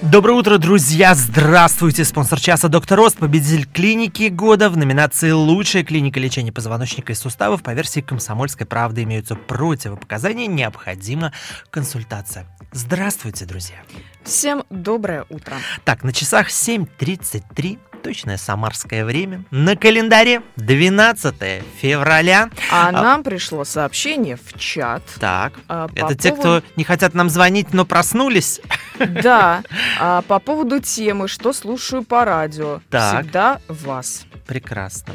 [0.02, 1.16] Доброе утро, друзья!
[1.16, 2.04] Здравствуйте!
[2.04, 7.64] Спонсор часа «Доктор Рост», победитель клиники года в номинации «Лучшая клиника лечения позвоночника и суставов»
[7.64, 11.32] по версии «Комсомольской правды» имеются противопоказания, необходима
[11.70, 12.46] консультация.
[12.74, 13.78] Здравствуйте, друзья!
[14.26, 15.56] Всем доброе утро!
[15.86, 19.44] Так, на часах 7.33 точное самарское время.
[19.52, 22.50] На календаре 12 февраля.
[22.72, 25.04] А, а нам пришло сообщение в чат.
[25.20, 26.62] Так, а, это те, поводу...
[26.62, 28.62] кто не хотят нам звонить, но проснулись.
[29.00, 29.64] Да,
[30.00, 32.82] а, по поводу темы, что слушаю по радио.
[32.90, 33.24] Так.
[33.24, 34.26] Всегда вас.
[34.46, 35.14] Прекрасно.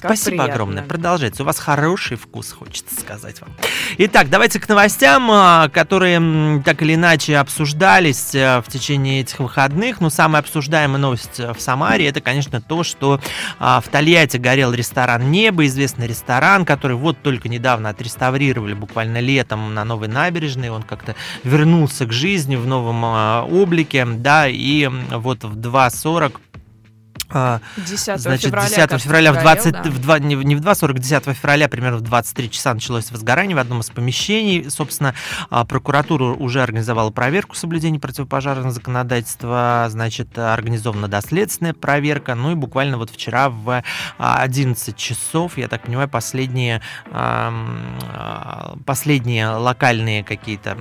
[0.00, 0.52] Как Спасибо приятно.
[0.54, 0.82] огромное.
[0.82, 1.42] Продолжайте.
[1.42, 3.50] У вас хороший вкус, хочется сказать вам.
[3.98, 10.00] Итак, давайте к новостям, а, которые так или иначе обсуждались э, в течение этих выходных.
[10.00, 13.20] Но ну, самая обсуждаемая новость э, в Самаре это, конечно, то, что
[13.58, 19.74] а, в Тольятти горел ресторан «Небо», известный ресторан, который вот только недавно отреставрировали, буквально летом
[19.74, 20.70] на новой набережной.
[20.70, 26.40] Он как-то вернулся к жизни в новом а, облике, да, и вот в 2.40
[27.30, 29.82] 10 а, Значит, февраля, 10 февраля в 20, да.
[29.84, 33.58] в 2, не, не в 2.40, 10 февраля примерно в 23 часа началось возгорание в
[33.58, 34.70] одном из помещений.
[34.70, 35.14] Собственно,
[35.48, 42.34] а, прокуратура уже организовала проверку соблюдения противопожарного законодательства, значит, организована доследственная проверка.
[42.34, 43.82] Ну и буквально вот вчера в
[44.18, 46.82] 11 а, часов, я так понимаю, последние,
[48.84, 50.78] последние локальные какие-то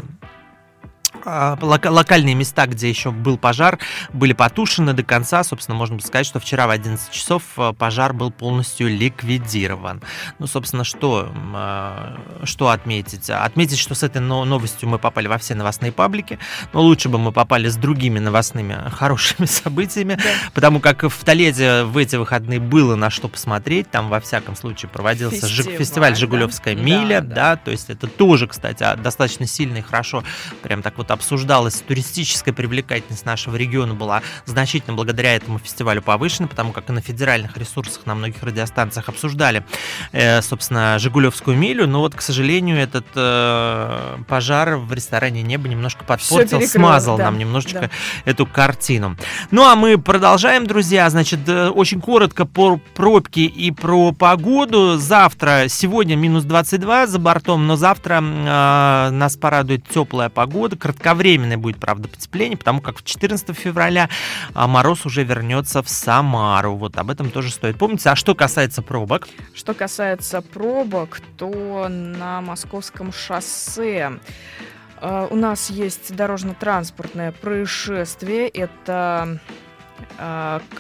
[1.26, 3.80] а, локальные места, где еще был пожар,
[4.14, 5.44] были потушены до конца.
[5.44, 10.02] Собственно, можно сказать, что вчера в 11 часов а, пожар был полностью ликвидирован.
[10.40, 13.30] Ну, собственно, что, а, что отметить?
[13.30, 16.40] Отметить, что с этой новостью мы попали во все новостные паблики,
[16.74, 20.30] но лучше бы мы попали с другими новостными хорошими событиями, да.
[20.54, 23.90] потому как в Толеде в эти выходные было на что посмотреть.
[23.92, 26.82] Там, во всяком случае, проводился фестиваль, фестиваль «Жигулевская да?
[26.82, 27.36] миля», да, да.
[27.36, 30.24] да, то есть это тоже, кстати, достаточно сильно и хорошо
[30.62, 36.48] прям так вот вот обсуждалась туристическая привлекательность нашего региона была значительно благодаря этому фестивалю повышена,
[36.48, 39.64] потому как и на федеральных ресурсах на многих радиостанциях обсуждали,
[40.12, 46.04] э, собственно, Жигулевскую милю, но вот, к сожалению, этот э, пожар в ресторане «Небо» немножко
[46.04, 47.90] подпортил, смазал да, нам немножечко да.
[48.26, 49.18] эту картину.
[49.52, 54.98] Ну, а мы продолжаем, друзья, значит, э, очень коротко по пробке и про погоду.
[54.98, 61.78] Завтра, сегодня минус 22 за бортом, но завтра э, нас порадует теплая погода, кратковременное будет,
[61.78, 64.10] правда, потепление, потому как 14 февраля
[64.54, 66.76] а, мороз уже вернется в Самару.
[66.76, 68.06] Вот об этом тоже стоит помнить.
[68.06, 69.28] А что касается пробок?
[69.56, 74.20] Что касается пробок, то на московском шоссе
[74.98, 78.50] а, у нас есть дорожно-транспортное происшествие.
[78.50, 79.40] Это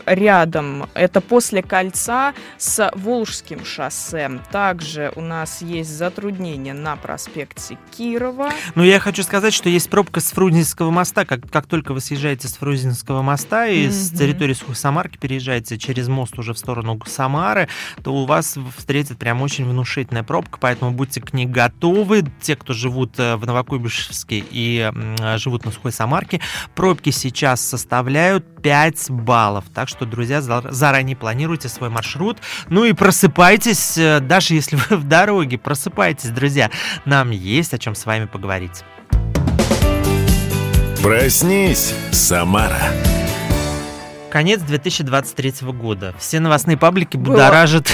[0.05, 0.89] рядом.
[0.93, 4.29] Это после кольца с Волжским шоссе.
[4.51, 8.51] Также у нас есть затруднения на проспекте Кирова.
[8.75, 11.25] Ну, я хочу сказать, что есть пробка с Фрунзенского моста.
[11.25, 13.91] Как, как только вы съезжаете с Фрунзенского моста и mm-hmm.
[13.91, 17.67] с территории Сухой Самарки переезжаете через мост уже в сторону Самары,
[18.03, 22.25] то у вас встретит прям очень внушительная пробка, поэтому будьте к ней готовы.
[22.41, 24.91] Те, кто живут э, в Новокуйбышевске и
[25.37, 26.41] живут на Сухой Самарке,
[26.75, 29.65] пробки сейчас составляют 5 баллов.
[29.73, 32.37] Так что, друзья, заранее планируйте свой маршрут.
[32.69, 36.69] Ну и просыпайтесь, э, даже если вы в дороге, просыпайтесь, друзья.
[37.05, 38.83] Нам есть о чем с вами поговорить.
[41.01, 42.81] Проснись, Самара.
[44.29, 46.13] Конец 2023 года.
[46.19, 47.87] Все новостные паблики будоражат,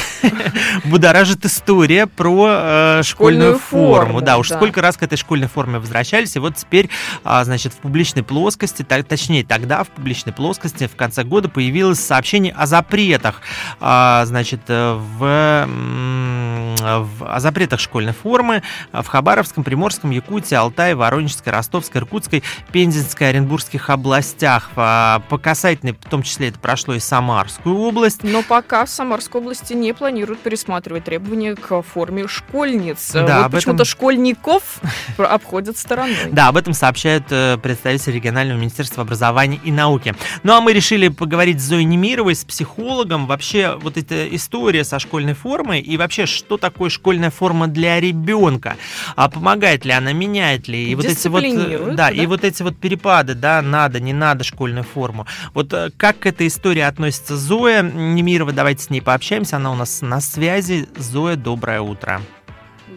[0.86, 3.96] будоражит история про э, школьную, школьную форму.
[3.96, 4.22] форму.
[4.22, 4.58] Да, уж да.
[4.58, 6.90] сколько раз к этой школьной форме возвращались, и вот теперь,
[7.24, 12.00] а, значит, в публичной плоскости, так, точнее, тогда в публичной плоскости в конце года появилось
[12.00, 13.42] сообщение о запретах,
[13.80, 22.02] а, значит, в, в, о запретах школьной формы в Хабаровском, Приморском, Якутии, Алтае, Воронежской, Ростовской,
[22.02, 24.70] Иркутской, Пензенской, Оренбургских областях.
[24.76, 28.24] А, по касательной, в том числе это прошло и Самарскую область.
[28.24, 33.12] Но пока в Самарской области не планируют пересматривать требования к форме школьниц.
[33.14, 33.86] Да, вот почему-то этом...
[33.86, 34.80] школьников
[35.18, 36.16] обходят стороной.
[36.32, 40.16] Да, об этом сообщает э, представитель регионального министерства образования и науки.
[40.44, 43.28] Ну а мы решили поговорить с Зоей Немировой, с психологом.
[43.28, 48.78] Вообще вот эта история со школьной формой и вообще что такое школьная форма для ребенка?
[49.16, 50.92] А помогает ли она, меняет ли?
[50.92, 54.14] И вот эти вот, э, да, да, и вот эти вот перепады, да, надо, не
[54.14, 55.26] надо школьную форму.
[55.54, 58.52] Вот э, как как к этой истории относится Зоя Немирова.
[58.52, 59.58] Давайте с ней пообщаемся.
[59.58, 60.88] Она у нас на связи.
[60.98, 62.22] Зоя, доброе утро.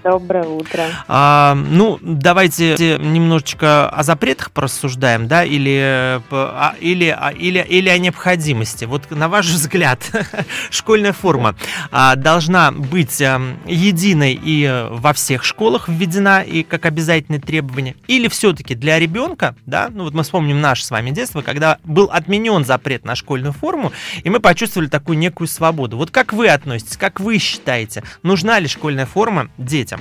[0.04, 0.84] Доброе утро.
[1.08, 7.98] А, ну, давайте немножечко о запретах порассуждаем, да, или, а, или, а, или, или о
[7.98, 8.84] необходимости.
[8.84, 10.00] Вот на ваш взгляд,
[10.70, 11.56] школьная форма
[11.90, 18.28] а, должна быть а, единой и во всех школах введена и как обязательное требование, или
[18.28, 22.64] все-таки для ребенка, да, ну вот мы вспомним наше с вами детство, когда был отменен
[22.64, 25.96] запрет на школьную форму, и мы почувствовали такую некую свободу.
[25.96, 29.87] Вот как вы относитесь, как вы считаете, нужна ли школьная форма детям?
[29.88, 30.00] Детям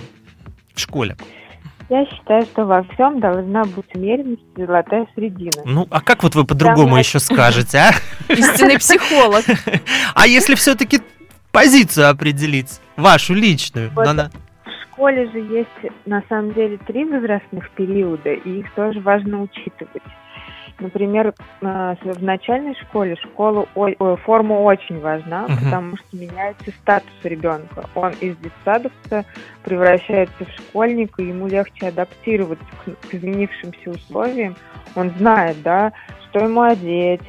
[0.73, 1.15] в школе?
[1.89, 5.63] Я считаю, что во всем должна быть умеренность и золотая средина.
[5.63, 7.01] Ну, а как вот вы по-другому Давай.
[7.01, 7.91] еще скажете, а?
[8.31, 9.45] Истинный психолог.
[10.13, 10.99] А если все-таки
[11.53, 13.89] позицию определить, вашу личную?
[13.95, 19.43] Вот в школе же есть, на самом деле, три возрастных периода, и их тоже важно
[19.43, 20.03] учитывать.
[20.79, 23.67] Например, э, в начальной школе школу
[24.23, 25.53] форма очень важна, угу.
[25.63, 27.89] потому что меняется статус ребенка.
[27.95, 29.25] Он из детсадовца
[29.63, 34.55] превращается в школьника, ему легче адаптироваться к, к изменившимся условиям.
[34.95, 35.93] Он знает, да,
[36.29, 37.21] что ему одеть,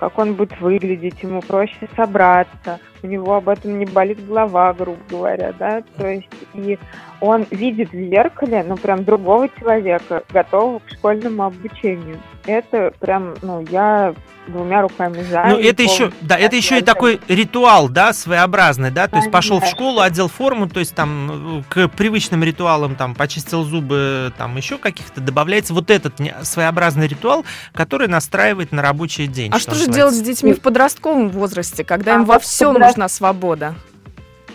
[0.00, 4.98] как он будет выглядеть, ему проще собраться, у него об этом не болит голова, грубо
[5.10, 6.78] говоря, да, то есть и
[7.20, 12.20] он видит в зеркале, ну, прям другого человека, готового к школьному обучению.
[12.46, 14.14] Это прям, ну, я
[14.46, 15.44] двумя руками за.
[15.48, 19.60] Ну, это еще, да, это еще и такой ритуал, да, своеобразный, да, то есть пошел
[19.60, 24.78] в школу, одел форму, то есть там к привычным ритуалам там почистил зубы, там еще
[24.78, 29.50] каких-то добавляется вот этот своеобразный ритуал, который настраивает на рабочий день.
[29.54, 32.76] А что, что же делать с детьми в подростковом возрасте, когда а им во всем
[32.94, 33.74] нужна свобода.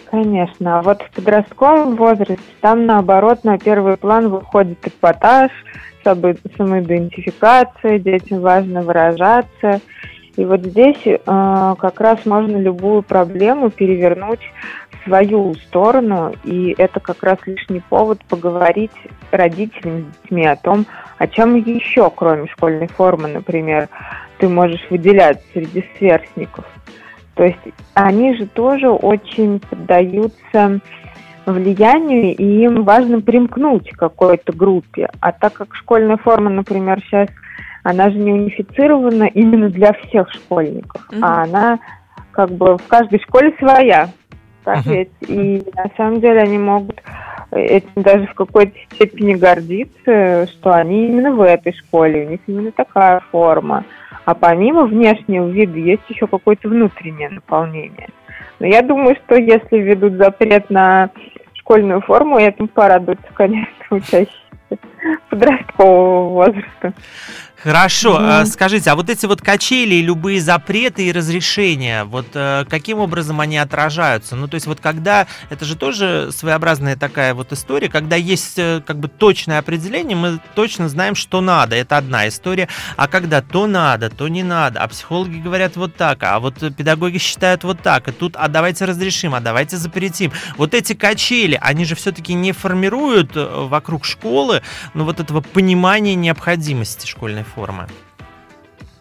[0.10, 0.80] Конечно.
[0.80, 5.52] А вот в подростковом возрасте там, наоборот, на первый план выходит эпатаж,
[6.04, 9.82] самоидентификация, детям важно выражаться.
[10.36, 14.39] И вот здесь э, как раз можно любую проблему перевернуть
[14.91, 18.91] в свою сторону, и это как раз лишний повод поговорить
[19.32, 20.86] родителям с детьми о том,
[21.17, 23.89] о чем еще, кроме школьной формы, например,
[24.38, 26.65] ты можешь выделять среди сверстников.
[27.39, 27.60] То есть
[27.93, 30.82] они же тоже очень поддаются
[31.45, 35.08] влиянию, и им важно примкнуть к какой-то группе.
[35.21, 37.30] А так как школьная форма, например, сейчас,
[37.84, 41.19] она же не унифицирована именно для всех школьников, mm-hmm.
[41.21, 41.80] а она
[42.32, 44.10] как бы в каждой школе своя.
[44.65, 44.91] Так uh-huh.
[44.91, 45.30] ведь?
[45.30, 47.02] И на самом деле они могут
[47.52, 52.73] этим даже в какой-то степени гордиться, что они именно в этой школе, у них именно
[52.73, 53.86] такая форма.
[54.29, 58.09] А помимо внешнего вида есть еще какое-то внутреннее наполнение.
[58.59, 61.09] Но я думаю, что если введут запрет на
[61.55, 64.29] школьную форму, этому порадуются, конечно, учащиеся
[65.31, 66.93] подросткового возраста.
[67.61, 68.45] Хорошо, mm.
[68.45, 73.57] скажите, а вот эти вот качели, любые запреты и разрешения, вот э, каким образом они
[73.57, 74.37] отражаются?
[74.37, 78.81] Ну, то есть вот когда, это же тоже своеобразная такая вот история, когда есть э,
[78.85, 83.67] как бы точное определение, мы точно знаем, что надо, это одна история, а когда то
[83.67, 88.07] надо, то не надо, а психологи говорят вот так, а вот педагоги считают вот так,
[88.07, 90.31] и тут, а давайте разрешим, а давайте запретим.
[90.55, 94.61] Вот эти качели, они же все-таки не формируют вокруг школы,
[94.93, 97.85] ну, вот этого понимания необходимости школьной формы?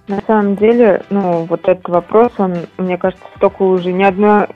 [0.09, 4.47] На самом деле, ну, вот этот вопрос, он, мне кажется, столько уже не одну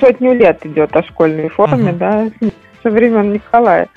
[0.00, 1.96] сотню лет идет о школьной форме, uh-huh.
[1.96, 2.30] да,
[2.82, 3.88] со времен Николая.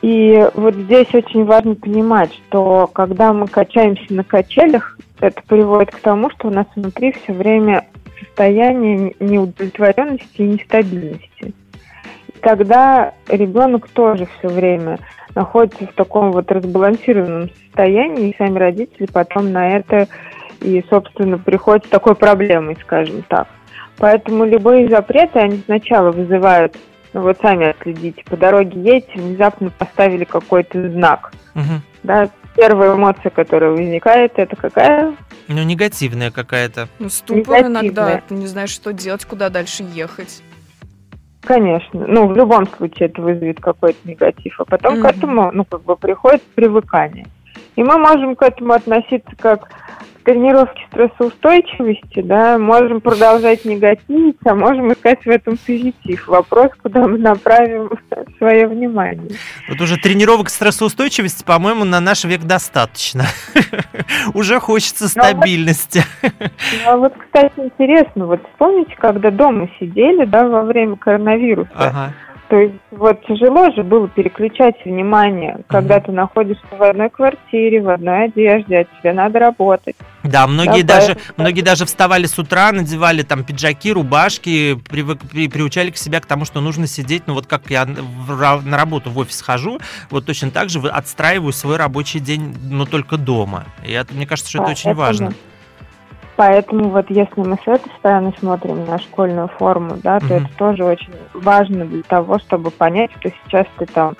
[0.00, 5.98] И вот здесь очень важно понимать, что когда мы качаемся на качелях, это приводит к
[5.98, 7.86] тому, что у нас внутри все время
[8.20, 11.54] состояние неудовлетворенности и нестабильности.
[12.28, 15.00] И тогда ребенок тоже все время
[15.38, 20.08] находятся в таком вот разбалансированном состоянии, и сами родители потом на это
[20.60, 23.46] и, собственно, приходят с такой проблемой, скажем так.
[23.98, 26.76] Поэтому любые запреты, они сначала вызывают,
[27.12, 31.32] ну вот сами отследите, по дороге едете, внезапно поставили какой-то знак.
[31.54, 31.82] Угу.
[32.02, 35.14] Да, первая эмоция, которая возникает, это какая?
[35.46, 36.88] Ну, негативная какая-то.
[36.98, 40.42] Ну, ступор иногда, ты не знаешь, что делать, куда дальше ехать.
[41.48, 42.04] Конечно.
[42.06, 44.60] Ну, в любом случае это вызовет какой-то негатив.
[44.60, 45.00] А потом mm-hmm.
[45.00, 47.26] к этому, ну, как бы приходит привыкание.
[47.74, 49.70] И мы можем к этому относиться как
[50.28, 56.28] тренировки стрессоустойчивости, да, можем продолжать негативить, а можем искать в этом позитив.
[56.28, 57.90] Вопрос, куда мы направим
[58.36, 59.30] свое внимание.
[59.70, 63.24] Вот уже тренировок стрессоустойчивости, по-моему, на наш век достаточно.
[64.34, 66.02] Уже хочется ну, стабильности.
[66.22, 66.30] Ну,
[66.84, 72.12] а вот, кстати, интересно, вот вспомните, когда дома сидели, да, во время коронавируса,
[72.48, 77.90] то есть вот тяжело же было переключать внимание, когда ты находишься в одной квартире, в
[77.90, 79.96] одной одежде, а тебе надо работать.
[80.30, 81.34] Да, многие да, даже поэтому...
[81.36, 86.26] многие даже вставали с утра, надевали там пиджаки, рубашки, привык, при, приучали к себя к
[86.26, 87.24] тому, что нужно сидеть.
[87.26, 91.52] Ну вот как я в, на работу в офис хожу, вот точно так же отстраиваю
[91.52, 93.64] свой рабочий день, но только дома.
[93.84, 95.34] И это, мне кажется, что да, это очень это важно.
[96.36, 100.44] Поэтому вот если мы с этой стороны смотрим на школьную форму, да, то mm-hmm.
[100.44, 104.14] это тоже очень важно для того, чтобы понять, что сейчас ты там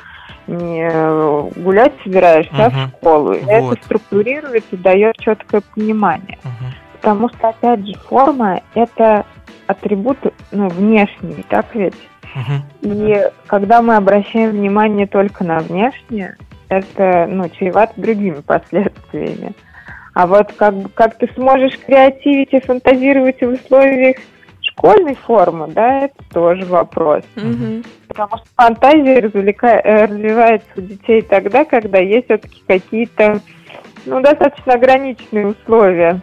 [0.47, 2.73] не гулять собираешься, uh-huh.
[2.75, 3.35] а в школу.
[3.35, 3.49] Вот.
[3.49, 6.39] это структурирует и дает четкое понимание.
[6.43, 6.75] Uh-huh.
[7.01, 9.25] Потому что, опять же, форма– это
[9.67, 10.19] атрибут
[10.51, 11.95] ну, внешний, так ведь?
[12.35, 12.61] Uh-huh.
[12.83, 16.37] И когда мы обращаем внимание только на внешнее,
[16.69, 19.53] это ну, чревато другими последствиями.
[20.15, 24.17] А вот как, как ты сможешь креативить и фантазировать в условиях
[24.79, 27.25] школьной формы, да, это тоже вопрос.
[27.37, 27.83] Угу.
[28.07, 29.81] Потому что фантазия развлека...
[29.85, 33.41] Э, развивается у детей тогда, когда есть все-таки какие-то,
[34.07, 36.21] ну, достаточно ограниченные условия.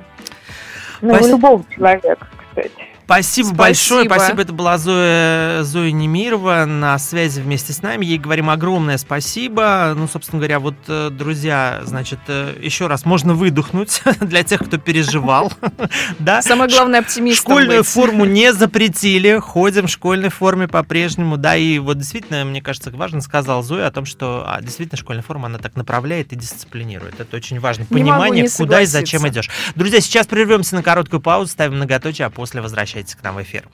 [1.01, 2.94] Ну, у любого человека, кстати.
[3.05, 4.05] Спасибо, Спасибо большое.
[4.05, 4.41] Спасибо.
[4.41, 8.03] Это была Зоя, Зоя Немирова на связи вместе с нами.
[8.03, 9.93] Ей говорим огромное спасибо.
[9.95, 14.79] Ну, собственно говоря, вот, э, друзья, значит, э, еще раз можно выдохнуть для тех, кто
[14.79, 15.53] переживал.
[16.19, 16.41] да?
[16.41, 17.87] Самое главное, оптимистом Школьную быть.
[17.87, 19.37] форму не запретили.
[19.37, 21.37] Ходим в школьной форме по-прежнему.
[21.37, 25.23] Да, и вот действительно, мне кажется, важно сказал Зоя о том, что а, действительно школьная
[25.23, 27.19] форма, она так направляет и дисциплинирует.
[27.19, 27.85] Это очень важно.
[27.85, 29.51] Понимание, куда и зачем идешь.
[29.75, 33.41] Друзья, сейчас прервемся на короткую паузу, ставим многоточие, а после возвращаемся возвращайтесь к нам в
[33.41, 33.67] эфир.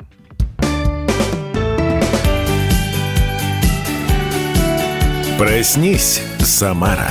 [5.37, 7.09] Проснись, Самара.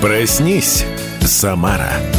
[0.00, 0.84] Проснись,
[1.22, 2.13] Самара.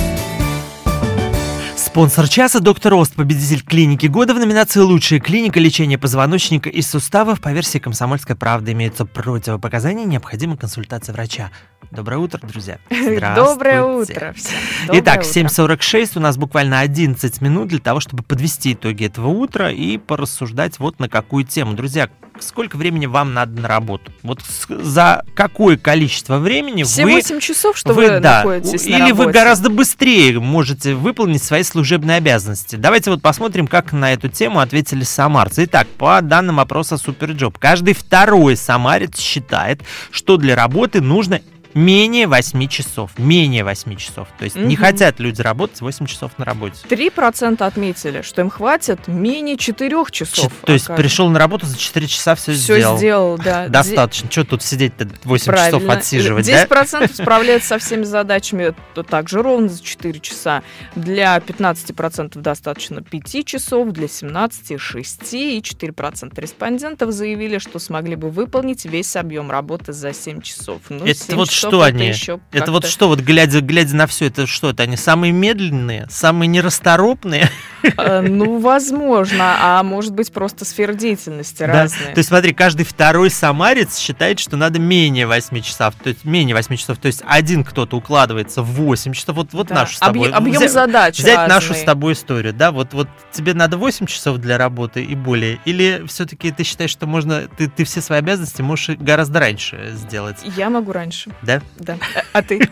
[1.95, 7.39] Спонсор часа– доктор Ост, победитель клиники года в номинации «Лучшая клиника лечения позвоночника и суставов».
[7.39, 11.51] По версии «Комсомольской правды» имеются противопоказания, необходима консультация врача.
[11.91, 12.79] Доброе утро, друзья.
[12.89, 14.57] Доброе утро всем.
[14.87, 15.29] Доброе Итак, утро.
[15.41, 20.79] 7.46, у нас буквально 11 минут для того, чтобы подвести итоги этого утра и порассуждать
[20.79, 21.73] вот на какую тему.
[21.73, 22.09] Друзья,
[22.39, 24.11] сколько времени вам надо на работу?
[24.23, 28.95] Вот за какое количество времени Все вы 8 часов, что вы, да, находитесь у- на
[28.97, 32.75] или вы гораздо быстрее можете выполнить свои служебные обязанности.
[32.75, 35.65] Давайте вот посмотрим, как на эту тему ответили самарцы.
[35.65, 39.81] Итак, по данным опроса SuperJob, каждый второй самарец считает,
[40.11, 41.41] что для работы нужно
[41.75, 43.11] менее 8 часов.
[43.19, 44.27] Менее 8 часов.
[44.39, 44.77] То есть не Мгм.
[44.77, 46.77] хотят люди работать 8 часов на работе.
[46.87, 50.35] 3% отметили, что им хватит менее 4 часов.
[50.51, 50.93] Ч- То есть окажется.
[50.95, 52.97] пришел на работу за 4 часа, все, Все сделал.
[52.97, 53.67] сделал, да.
[53.69, 54.31] Достаточно.
[54.31, 55.93] Что тут сидеть-то 8 часов Правильно.
[55.93, 56.65] отсиживать, да?
[56.65, 60.63] 10% справляются со всеми задачами то также ровно за 4 часа.
[60.95, 68.29] Для 15% достаточно 5 часов, для 17– 6, и 4% респондентов заявили, что смогли бы
[68.29, 70.81] выполнить весь объем работы за 7 часов.
[70.89, 72.07] Ну, Это 7 вот часов что это они?
[72.07, 76.07] еще Это вот что, вот глядя, глядя на все, это что, это они самые медленные,
[76.09, 77.49] самые нерасторопные?
[77.97, 81.67] Э, Ну, возможно, а может быть просто сфера деятельности Да.
[81.67, 82.13] разные.
[82.13, 86.55] То есть, смотри, каждый второй самарец считает, что надо менее 8 часов, то есть менее
[86.55, 89.75] 8 часов, то есть один кто-то укладывается в 8 часов, вот, вот Да.
[89.75, 90.29] нашу с тобой.
[90.29, 91.83] Объ- Объем Взя- задач Взять нашу разный.
[91.83, 96.03] с тобой историю, да, вот, вот тебе надо 8 часов для работы и более, или
[96.07, 100.69] все-таки ты считаешь, что можно, ты, ты все свои обязанности можешь гораздо раньше сделать, Я
[100.69, 101.29] могу раньше.
[101.43, 101.54] да?
[101.77, 101.97] Да.
[102.33, 102.59] А ты?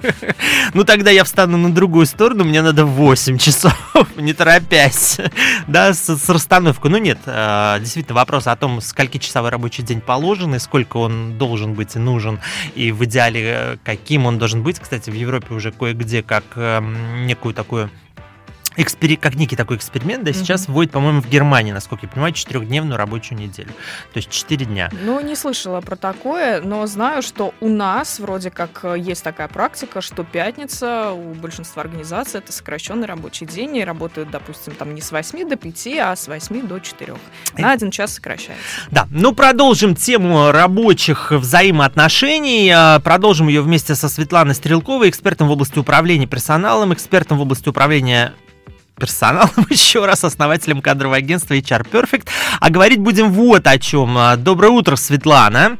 [0.73, 3.75] Ну тогда я встану на другую сторону, мне надо 8 часов,
[4.15, 5.17] не торопясь,
[5.67, 6.89] да, с, с расстановкой.
[6.89, 11.37] Ну нет, э, действительно вопрос о том, скольки часовой рабочий день положен и сколько он
[11.37, 12.39] должен быть и нужен,
[12.75, 14.79] и в идеале э, каким он должен быть.
[14.79, 17.89] Кстати, в Европе уже кое-где как эм, некую такую
[18.77, 22.97] экспери- как некий такой эксперимент, да, сейчас вводит, по-моему, в Германии, насколько я понимаю, четырехдневную
[22.97, 23.69] рабочую неделю.
[24.13, 24.89] То есть 4 дня.
[25.03, 29.47] Ну, не слышала про такое, но знаю, что у нас вроде как э, есть такая
[29.47, 35.01] практика, что пятница у большинства организаций это сокращенный рабочий день, и работают, допустим, там не
[35.01, 37.15] с 8 до 5, а с 8 до 4.
[37.57, 38.63] На один час сокращается.
[38.91, 42.69] Да, ну продолжим тему рабочих взаимоотношений.
[42.69, 47.67] А, Продолжим ее вместе со Светланой Стрелковой, экспертом в области управления персоналом, экспертом в области
[47.69, 48.33] управления
[48.95, 52.27] персоналом, еще раз основателем кадрового агентства HR Perfect.
[52.59, 54.17] А говорить будем вот о чем.
[54.37, 55.77] Доброе утро, Светлана.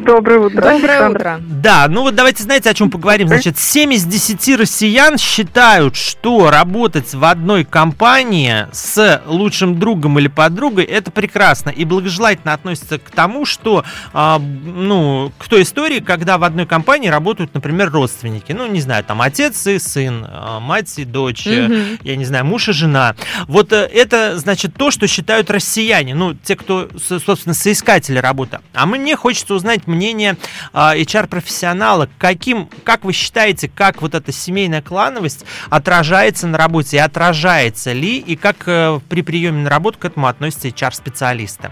[0.00, 0.60] Доброе утро.
[0.60, 1.40] Доброе утро.
[1.40, 3.28] Да, ну вот давайте, знаете, о чем поговорим.
[3.28, 10.28] Значит, 7 из 10 россиян считают, что работать в одной компании с лучшим другом или
[10.28, 16.38] подругой это прекрасно и благожелательно относятся к тому, что, а, ну, к той истории, когда
[16.38, 18.52] в одной компании работают, например, родственники.
[18.52, 21.98] Ну, не знаю, там отец и сын, а, мать и дочь, Мгм.
[22.02, 23.14] я не знаю, муж и жена.
[23.46, 28.58] Вот э, это, значит, то, что считают россияне, ну, те, кто, собственно, соискатели работы.
[28.72, 30.36] А мне хочется узнать мнение
[30.72, 37.00] а, HR-профессионала, каким, как вы считаете, как вот эта семейная клановость отражается на работе, и
[37.00, 41.70] отражается ли, и как э, при приеме на работу к этому относятся HR-специалисты?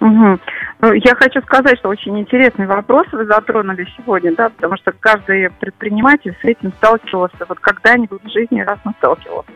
[0.00, 0.40] Мгм.
[0.80, 5.50] Ну, Я хочу сказать, что очень интересный вопрос вы затронули сегодня, да, потому что каждый
[5.50, 9.52] предприниматель с этим сталкивался, вот когда-нибудь в жизни раз он сталкивался.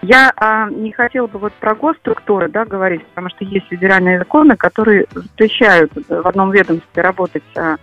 [0.00, 4.56] Я а, не хотела бы вот про госструктуры, да, говорить, потому что есть федеральные законы,
[4.56, 7.76] которые запрещают э, в одном ведомстве работать а,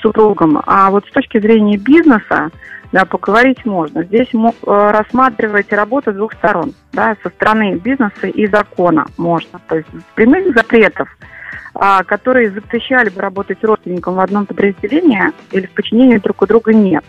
[0.00, 0.62] супругом.
[0.66, 2.50] А вот с точки зрения бизнеса,
[2.92, 4.04] да, поговорить можно.
[4.04, 9.60] Здесь э, рассматривать работу двух сторон, да, со стороны бизнеса и закона можно.
[9.66, 11.08] То есть прямых запретов
[11.76, 16.72] а, которые запрещали бы работать родственникам в одном подразделении или в подчинении друг у друга
[16.72, 17.04] нет.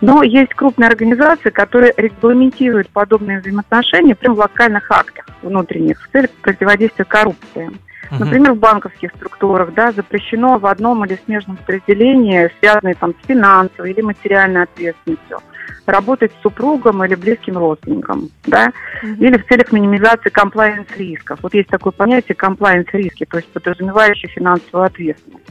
[0.00, 6.30] Но есть крупные организации, которые регламентируют подобные взаимоотношения прямо в локальных актах внутренних в целях
[6.42, 7.70] противодействия коррупции.
[8.10, 13.90] Например, в банковских структурах да, запрещено в одном или смежном подразделении, связанные там, с финансовой
[13.90, 15.38] или материальной ответственностью,
[15.86, 18.30] работать с супругом или близким родственником.
[18.44, 18.72] Да?
[19.02, 21.40] Или в целях минимизации комплайенс рисков.
[21.42, 25.44] Вот есть такое понятие комплайенс риски, то есть подразумевающее финансовую ответственность.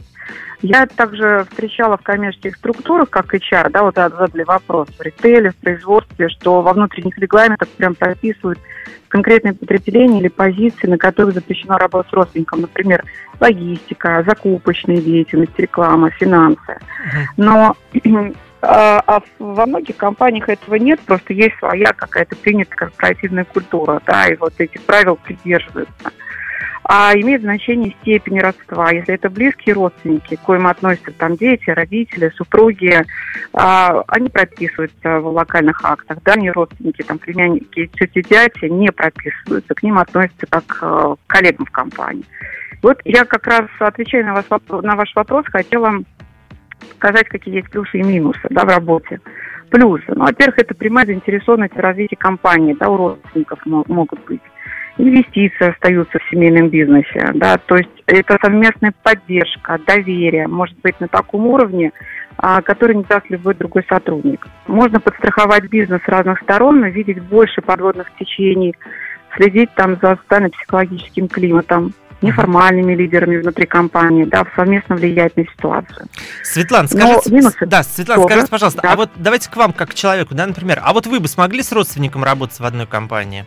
[0.62, 5.56] Я также встречала в коммерческих структурах, как HR, да, вот задали вопрос, в ритейле, в
[5.56, 8.58] производстве, что во внутренних регламентах прям прописывают
[9.08, 13.04] конкретные подразделения или позиции, на которых запрещено работать с родственником, например,
[13.38, 16.78] логистика, закупочная деятельность, реклама, финансы.
[17.36, 17.76] Но
[18.62, 24.28] а, а во многих компаниях этого нет, просто есть своя какая-то принятая корпоративная культура, да,
[24.28, 26.10] и вот этих правил придерживаются.
[26.88, 28.92] А имеет значение степень родства.
[28.92, 33.02] Если это близкие родственники, к коим относятся там дети, родители, супруги,
[33.52, 36.22] а, они прописываются в локальных актах.
[36.22, 41.70] Дальние родственники, там, племянники, тети, дяди не прописываются, к ним относятся как к коллегам в
[41.72, 42.24] компании.
[42.82, 45.92] Вот я как раз, отвечая на, вас, на ваш вопрос, хотела
[46.94, 49.20] сказать, какие есть плюсы и минусы да, в работе.
[49.70, 50.04] Плюсы.
[50.08, 54.40] Ну, во-первых, это прямая заинтересованность в развитии компании, да, у родственников могут быть.
[54.98, 61.08] Инвестиции остаются в семейном бизнесе, да, то есть это совместная поддержка, доверие, может быть на
[61.08, 61.92] таком уровне,
[62.38, 64.46] а, который не даст любой другой сотрудник.
[64.66, 68.74] Можно подстраховать бизнес с разных сторон, видеть больше подводных течений,
[69.36, 71.92] следить там за социально-психологическим климатом,
[72.22, 76.06] неформальными лидерами внутри компании, да, совместно влиять на ситуацию.
[76.42, 78.92] Светлана, скажите, минусы да, Светлана, тоже, скажите, пожалуйста, да.
[78.92, 81.62] а вот давайте к вам как к человеку, да, например, а вот вы бы смогли
[81.62, 83.44] с родственником работать в одной компании?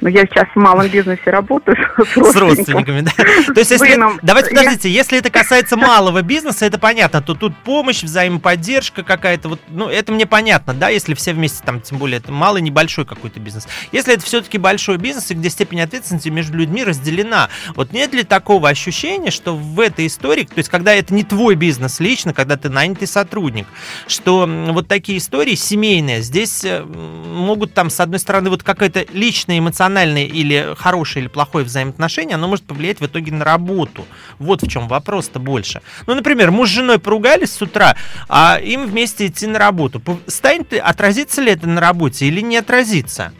[0.00, 2.32] Но я сейчас в малом бизнесе работаю с родственниками.
[2.32, 3.54] С родственниками, да.
[3.54, 8.02] То есть, если, давайте подождите, если это касается малого бизнеса, это понятно, то тут помощь,
[8.02, 12.32] взаимоподдержка какая-то, вот, ну, это мне понятно, да, если все вместе, там, тем более, это
[12.32, 13.68] малый, небольшой какой-то бизнес.
[13.92, 18.22] Если это все-таки большой бизнес, и где степень ответственности между людьми разделена, вот нет ли
[18.22, 22.56] такого ощущения, что в этой истории, то есть, когда это не твой бизнес лично, когда
[22.56, 23.66] ты нанятый сотрудник,
[24.06, 29.57] что вот такие истории семейные, здесь э, могут там, с одной стороны, вот какая-то личная
[29.58, 34.04] эмоциональное или хорошее или плохое взаимоотношение, оно может повлиять в итоге на работу.
[34.38, 35.82] Вот в чем вопрос-то больше.
[36.06, 37.96] Ну, например, муж с женой поругались с утра,
[38.28, 40.02] а им вместе идти на работу.
[40.26, 43.32] Станет, отразится ли это на работе или не отразится?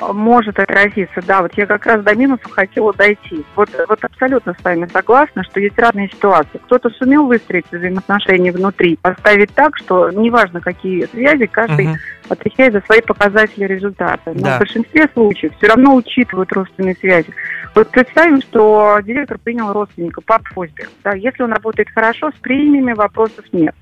[0.00, 1.20] Может отразиться.
[1.26, 3.44] Да, вот я как раз до минуса хотела дойти.
[3.56, 6.58] Вот, вот абсолютно с вами согласна, что есть разные ситуации.
[6.64, 11.96] Кто-то сумел выстроить взаимоотношения внутри, поставить так, что неважно, какие связи, каждый угу.
[12.28, 14.32] отвечает за свои показатели результата.
[14.34, 14.56] Но да.
[14.56, 17.28] в большинстве случаев все равно учитывают родственные связи.
[17.74, 20.88] Вот представим, что директор принял родственника по просьбе.
[21.04, 23.74] Да, если он работает хорошо, с премиями вопросов нет.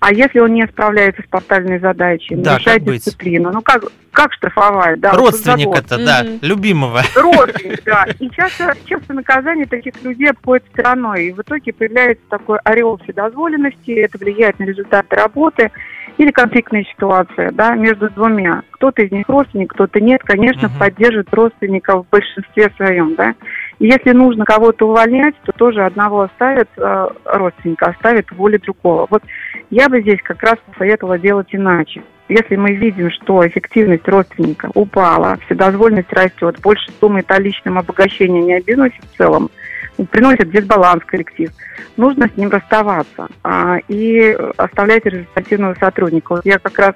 [0.00, 5.00] А если он не справляется с поставленной задачей, да, нарушает дисциплину, ну как, как штрафовать?
[5.00, 6.38] Да, Родственник это, да, mm-hmm.
[6.42, 7.02] любимого.
[7.16, 8.06] Родственник, да.
[8.18, 11.26] И часто, часто наказание таких людей обходит стороной.
[11.26, 15.70] И в итоге появляется такой ореол вседозволенности, это влияет на результаты работы
[16.18, 18.62] или конфликтная ситуация да, между двумя.
[18.72, 20.78] Кто-то из них родственник, кто-то нет, конечно, угу.
[20.78, 23.14] поддержит родственников в большинстве своем.
[23.16, 23.34] Да?
[23.84, 29.06] Если нужно кого-то увольнять, то тоже одного оставят э, родственника, оставит воле другого.
[29.10, 29.22] Вот
[29.68, 32.02] я бы здесь как раз посоветовала делать иначе.
[32.30, 38.54] Если мы видим, что эффективность родственника упала, вседозволенность растет, больше думает о личном обогащении, не
[38.54, 39.50] о бизнесе в целом,
[40.10, 41.50] приносит дисбаланс коллектив,
[41.98, 46.36] нужно с ним расставаться а, и оставлять результативного сотрудника.
[46.36, 46.94] Вот я как раз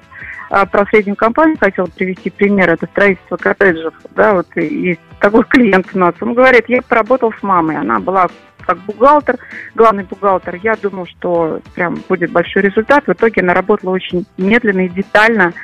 [0.50, 2.70] а, про среднюю компанию хотела привести пример.
[2.70, 3.94] Это строительство коттеджев.
[4.14, 6.14] Да, вот есть такой клиент у нас.
[6.20, 7.76] Он говорит, я поработал с мамой.
[7.76, 8.28] Она была
[8.66, 9.38] как бухгалтер,
[9.74, 10.56] главный бухгалтер.
[10.62, 13.06] Я думал, что прям будет большой результат.
[13.06, 15.54] В итоге она работала очень медленно и детально,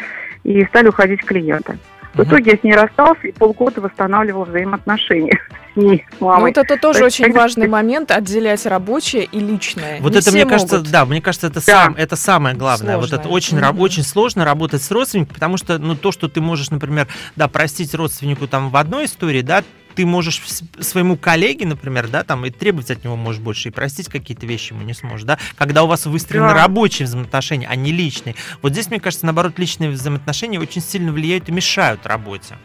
[0.42, 1.78] и стали уходить клиенты.
[2.14, 5.38] В итоге я с ней расстался и полгода восстанавливал взаимоотношения
[5.74, 6.40] с ней, с мамой.
[6.40, 10.00] Ну, вот это тоже То очень есть, важный момент, отделять рабочее и личное.
[10.00, 10.52] Вот Не это, мне могут.
[10.52, 11.60] кажется, да, мне кажется, это, да.
[11.60, 12.94] сам, это самое главное.
[12.94, 13.16] Сложно.
[13.16, 13.78] Вот это очень, mm-hmm.
[13.78, 17.94] очень сложно работать с родственником, потому что, ну, то, что ты можешь, например, да, простить
[17.94, 19.64] родственнику там в одной истории, да,
[19.94, 20.42] ты можешь
[20.80, 24.72] своему коллеге, например, да, там и требовать от него можешь больше, и простить какие-то вещи
[24.72, 26.54] ему не сможешь, да, когда у вас выстроены да.
[26.54, 28.34] рабочие взаимоотношения, а не личные.
[28.62, 32.56] Вот здесь, мне кажется, наоборот, личные взаимоотношения очень сильно влияют и мешают работе.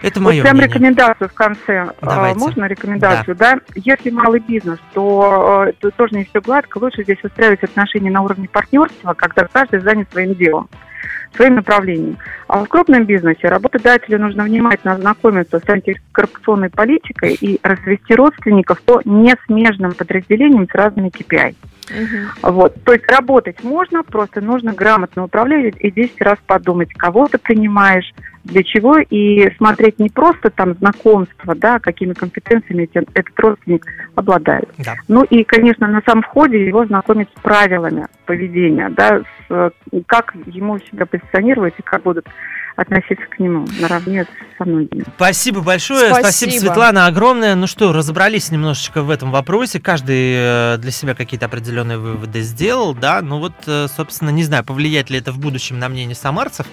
[0.00, 0.68] Это мое вот прям мнение.
[0.68, 1.90] рекомендацию в конце.
[2.00, 2.38] А, Давайте.
[2.38, 3.56] Можно рекомендацию, да?
[3.56, 3.60] да?
[3.74, 6.78] Если малый бизнес, то, э, то тоже не все гладко.
[6.78, 10.68] Лучше здесь устраивать отношения на уровне партнерства, когда каждый занят своим делом
[11.38, 12.18] своим направлением.
[12.48, 19.00] А в крупном бизнесе работодателю нужно внимательно ознакомиться с антикоррупционной политикой и развести родственников по
[19.04, 21.54] несмежным подразделениям с разными KPI.
[21.90, 22.52] Угу.
[22.52, 22.74] Вот.
[22.84, 28.12] То есть работать можно, просто нужно грамотно управлять и 10 раз подумать, кого ты принимаешь,
[28.44, 34.68] для чего, и смотреть не просто там знакомство, да, какими компетенциями этот, родственник обладает.
[34.78, 34.94] Да.
[35.06, 39.72] Ну и, конечно, на самом входе его знакомить с правилами поведения, да, с,
[40.06, 42.26] как ему себя позиционировать и как будут
[42.78, 44.24] относиться к нему наравне
[44.56, 45.04] со многими.
[45.16, 46.10] Спасибо большое.
[46.10, 46.28] Спасибо.
[46.28, 47.56] Спасибо, Светлана, огромное.
[47.56, 49.80] Ну что, разобрались немножечко в этом вопросе.
[49.80, 53.20] Каждый э, для себя какие-то определенные выводы сделал, да.
[53.20, 56.66] Ну вот, э, собственно, не знаю, повлияет ли это в будущем на мнение самарцев,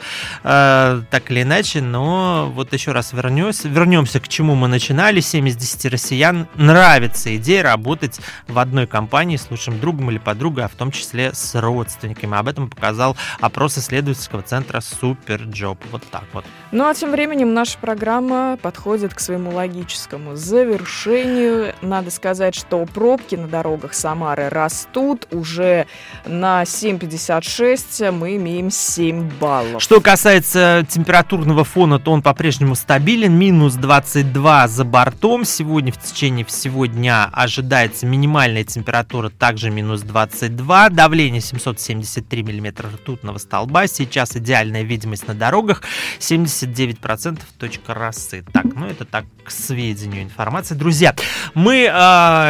[0.43, 5.21] э, так или иначе, но вот еще раз вернемся, вернемся к чему мы начинали.
[5.21, 10.65] 7 из 10 россиян нравится идея работать в одной компании с лучшим другом или подругой,
[10.65, 12.37] а в том числе с родственниками.
[12.37, 15.79] Об этом показал опрос исследовательского центра SuperJob.
[15.95, 16.43] Вот так вот.
[16.73, 21.73] Ну а тем временем наша программа подходит к своему логическому завершению.
[21.81, 25.25] Надо сказать, что пробки на дорогах Самары растут.
[25.31, 25.87] Уже
[26.25, 29.81] на 7.56 мы имеем 7 баллов.
[29.81, 33.31] Что касается температурного фона, то он по-прежнему стабилен.
[33.31, 35.45] Минус 22 за бортом.
[35.45, 40.89] Сегодня в течение всего дня ожидается минимальная температура также минус 22.
[40.89, 43.87] Давление 773 миллиметра ртутного столба.
[43.87, 45.83] Сейчас идеальная видимость на дорогах
[46.19, 48.43] 79% точка росы.
[48.53, 50.75] Так, ну это так к сведению информации.
[50.75, 51.15] Друзья,
[51.53, 51.87] мы, э,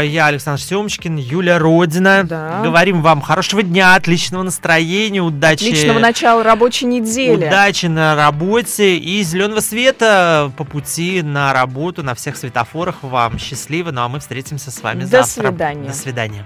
[0.08, 2.62] я Александр Семочкин, Юля Родина, Да.
[2.64, 5.64] говорим вам хорошего дня, отличного настроения, удачи.
[5.66, 7.48] Отличного начала рабочей недели.
[7.48, 12.98] Удачи на работе и зеленого света по пути на работу на всех светофорах.
[13.02, 13.92] Вам счастливо.
[13.92, 15.50] Ну а мы встретимся с вами До завтра.
[15.50, 15.88] свидания.
[15.90, 16.46] До свидания.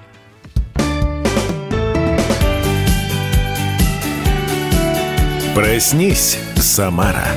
[5.55, 7.27] Проснись, Самара.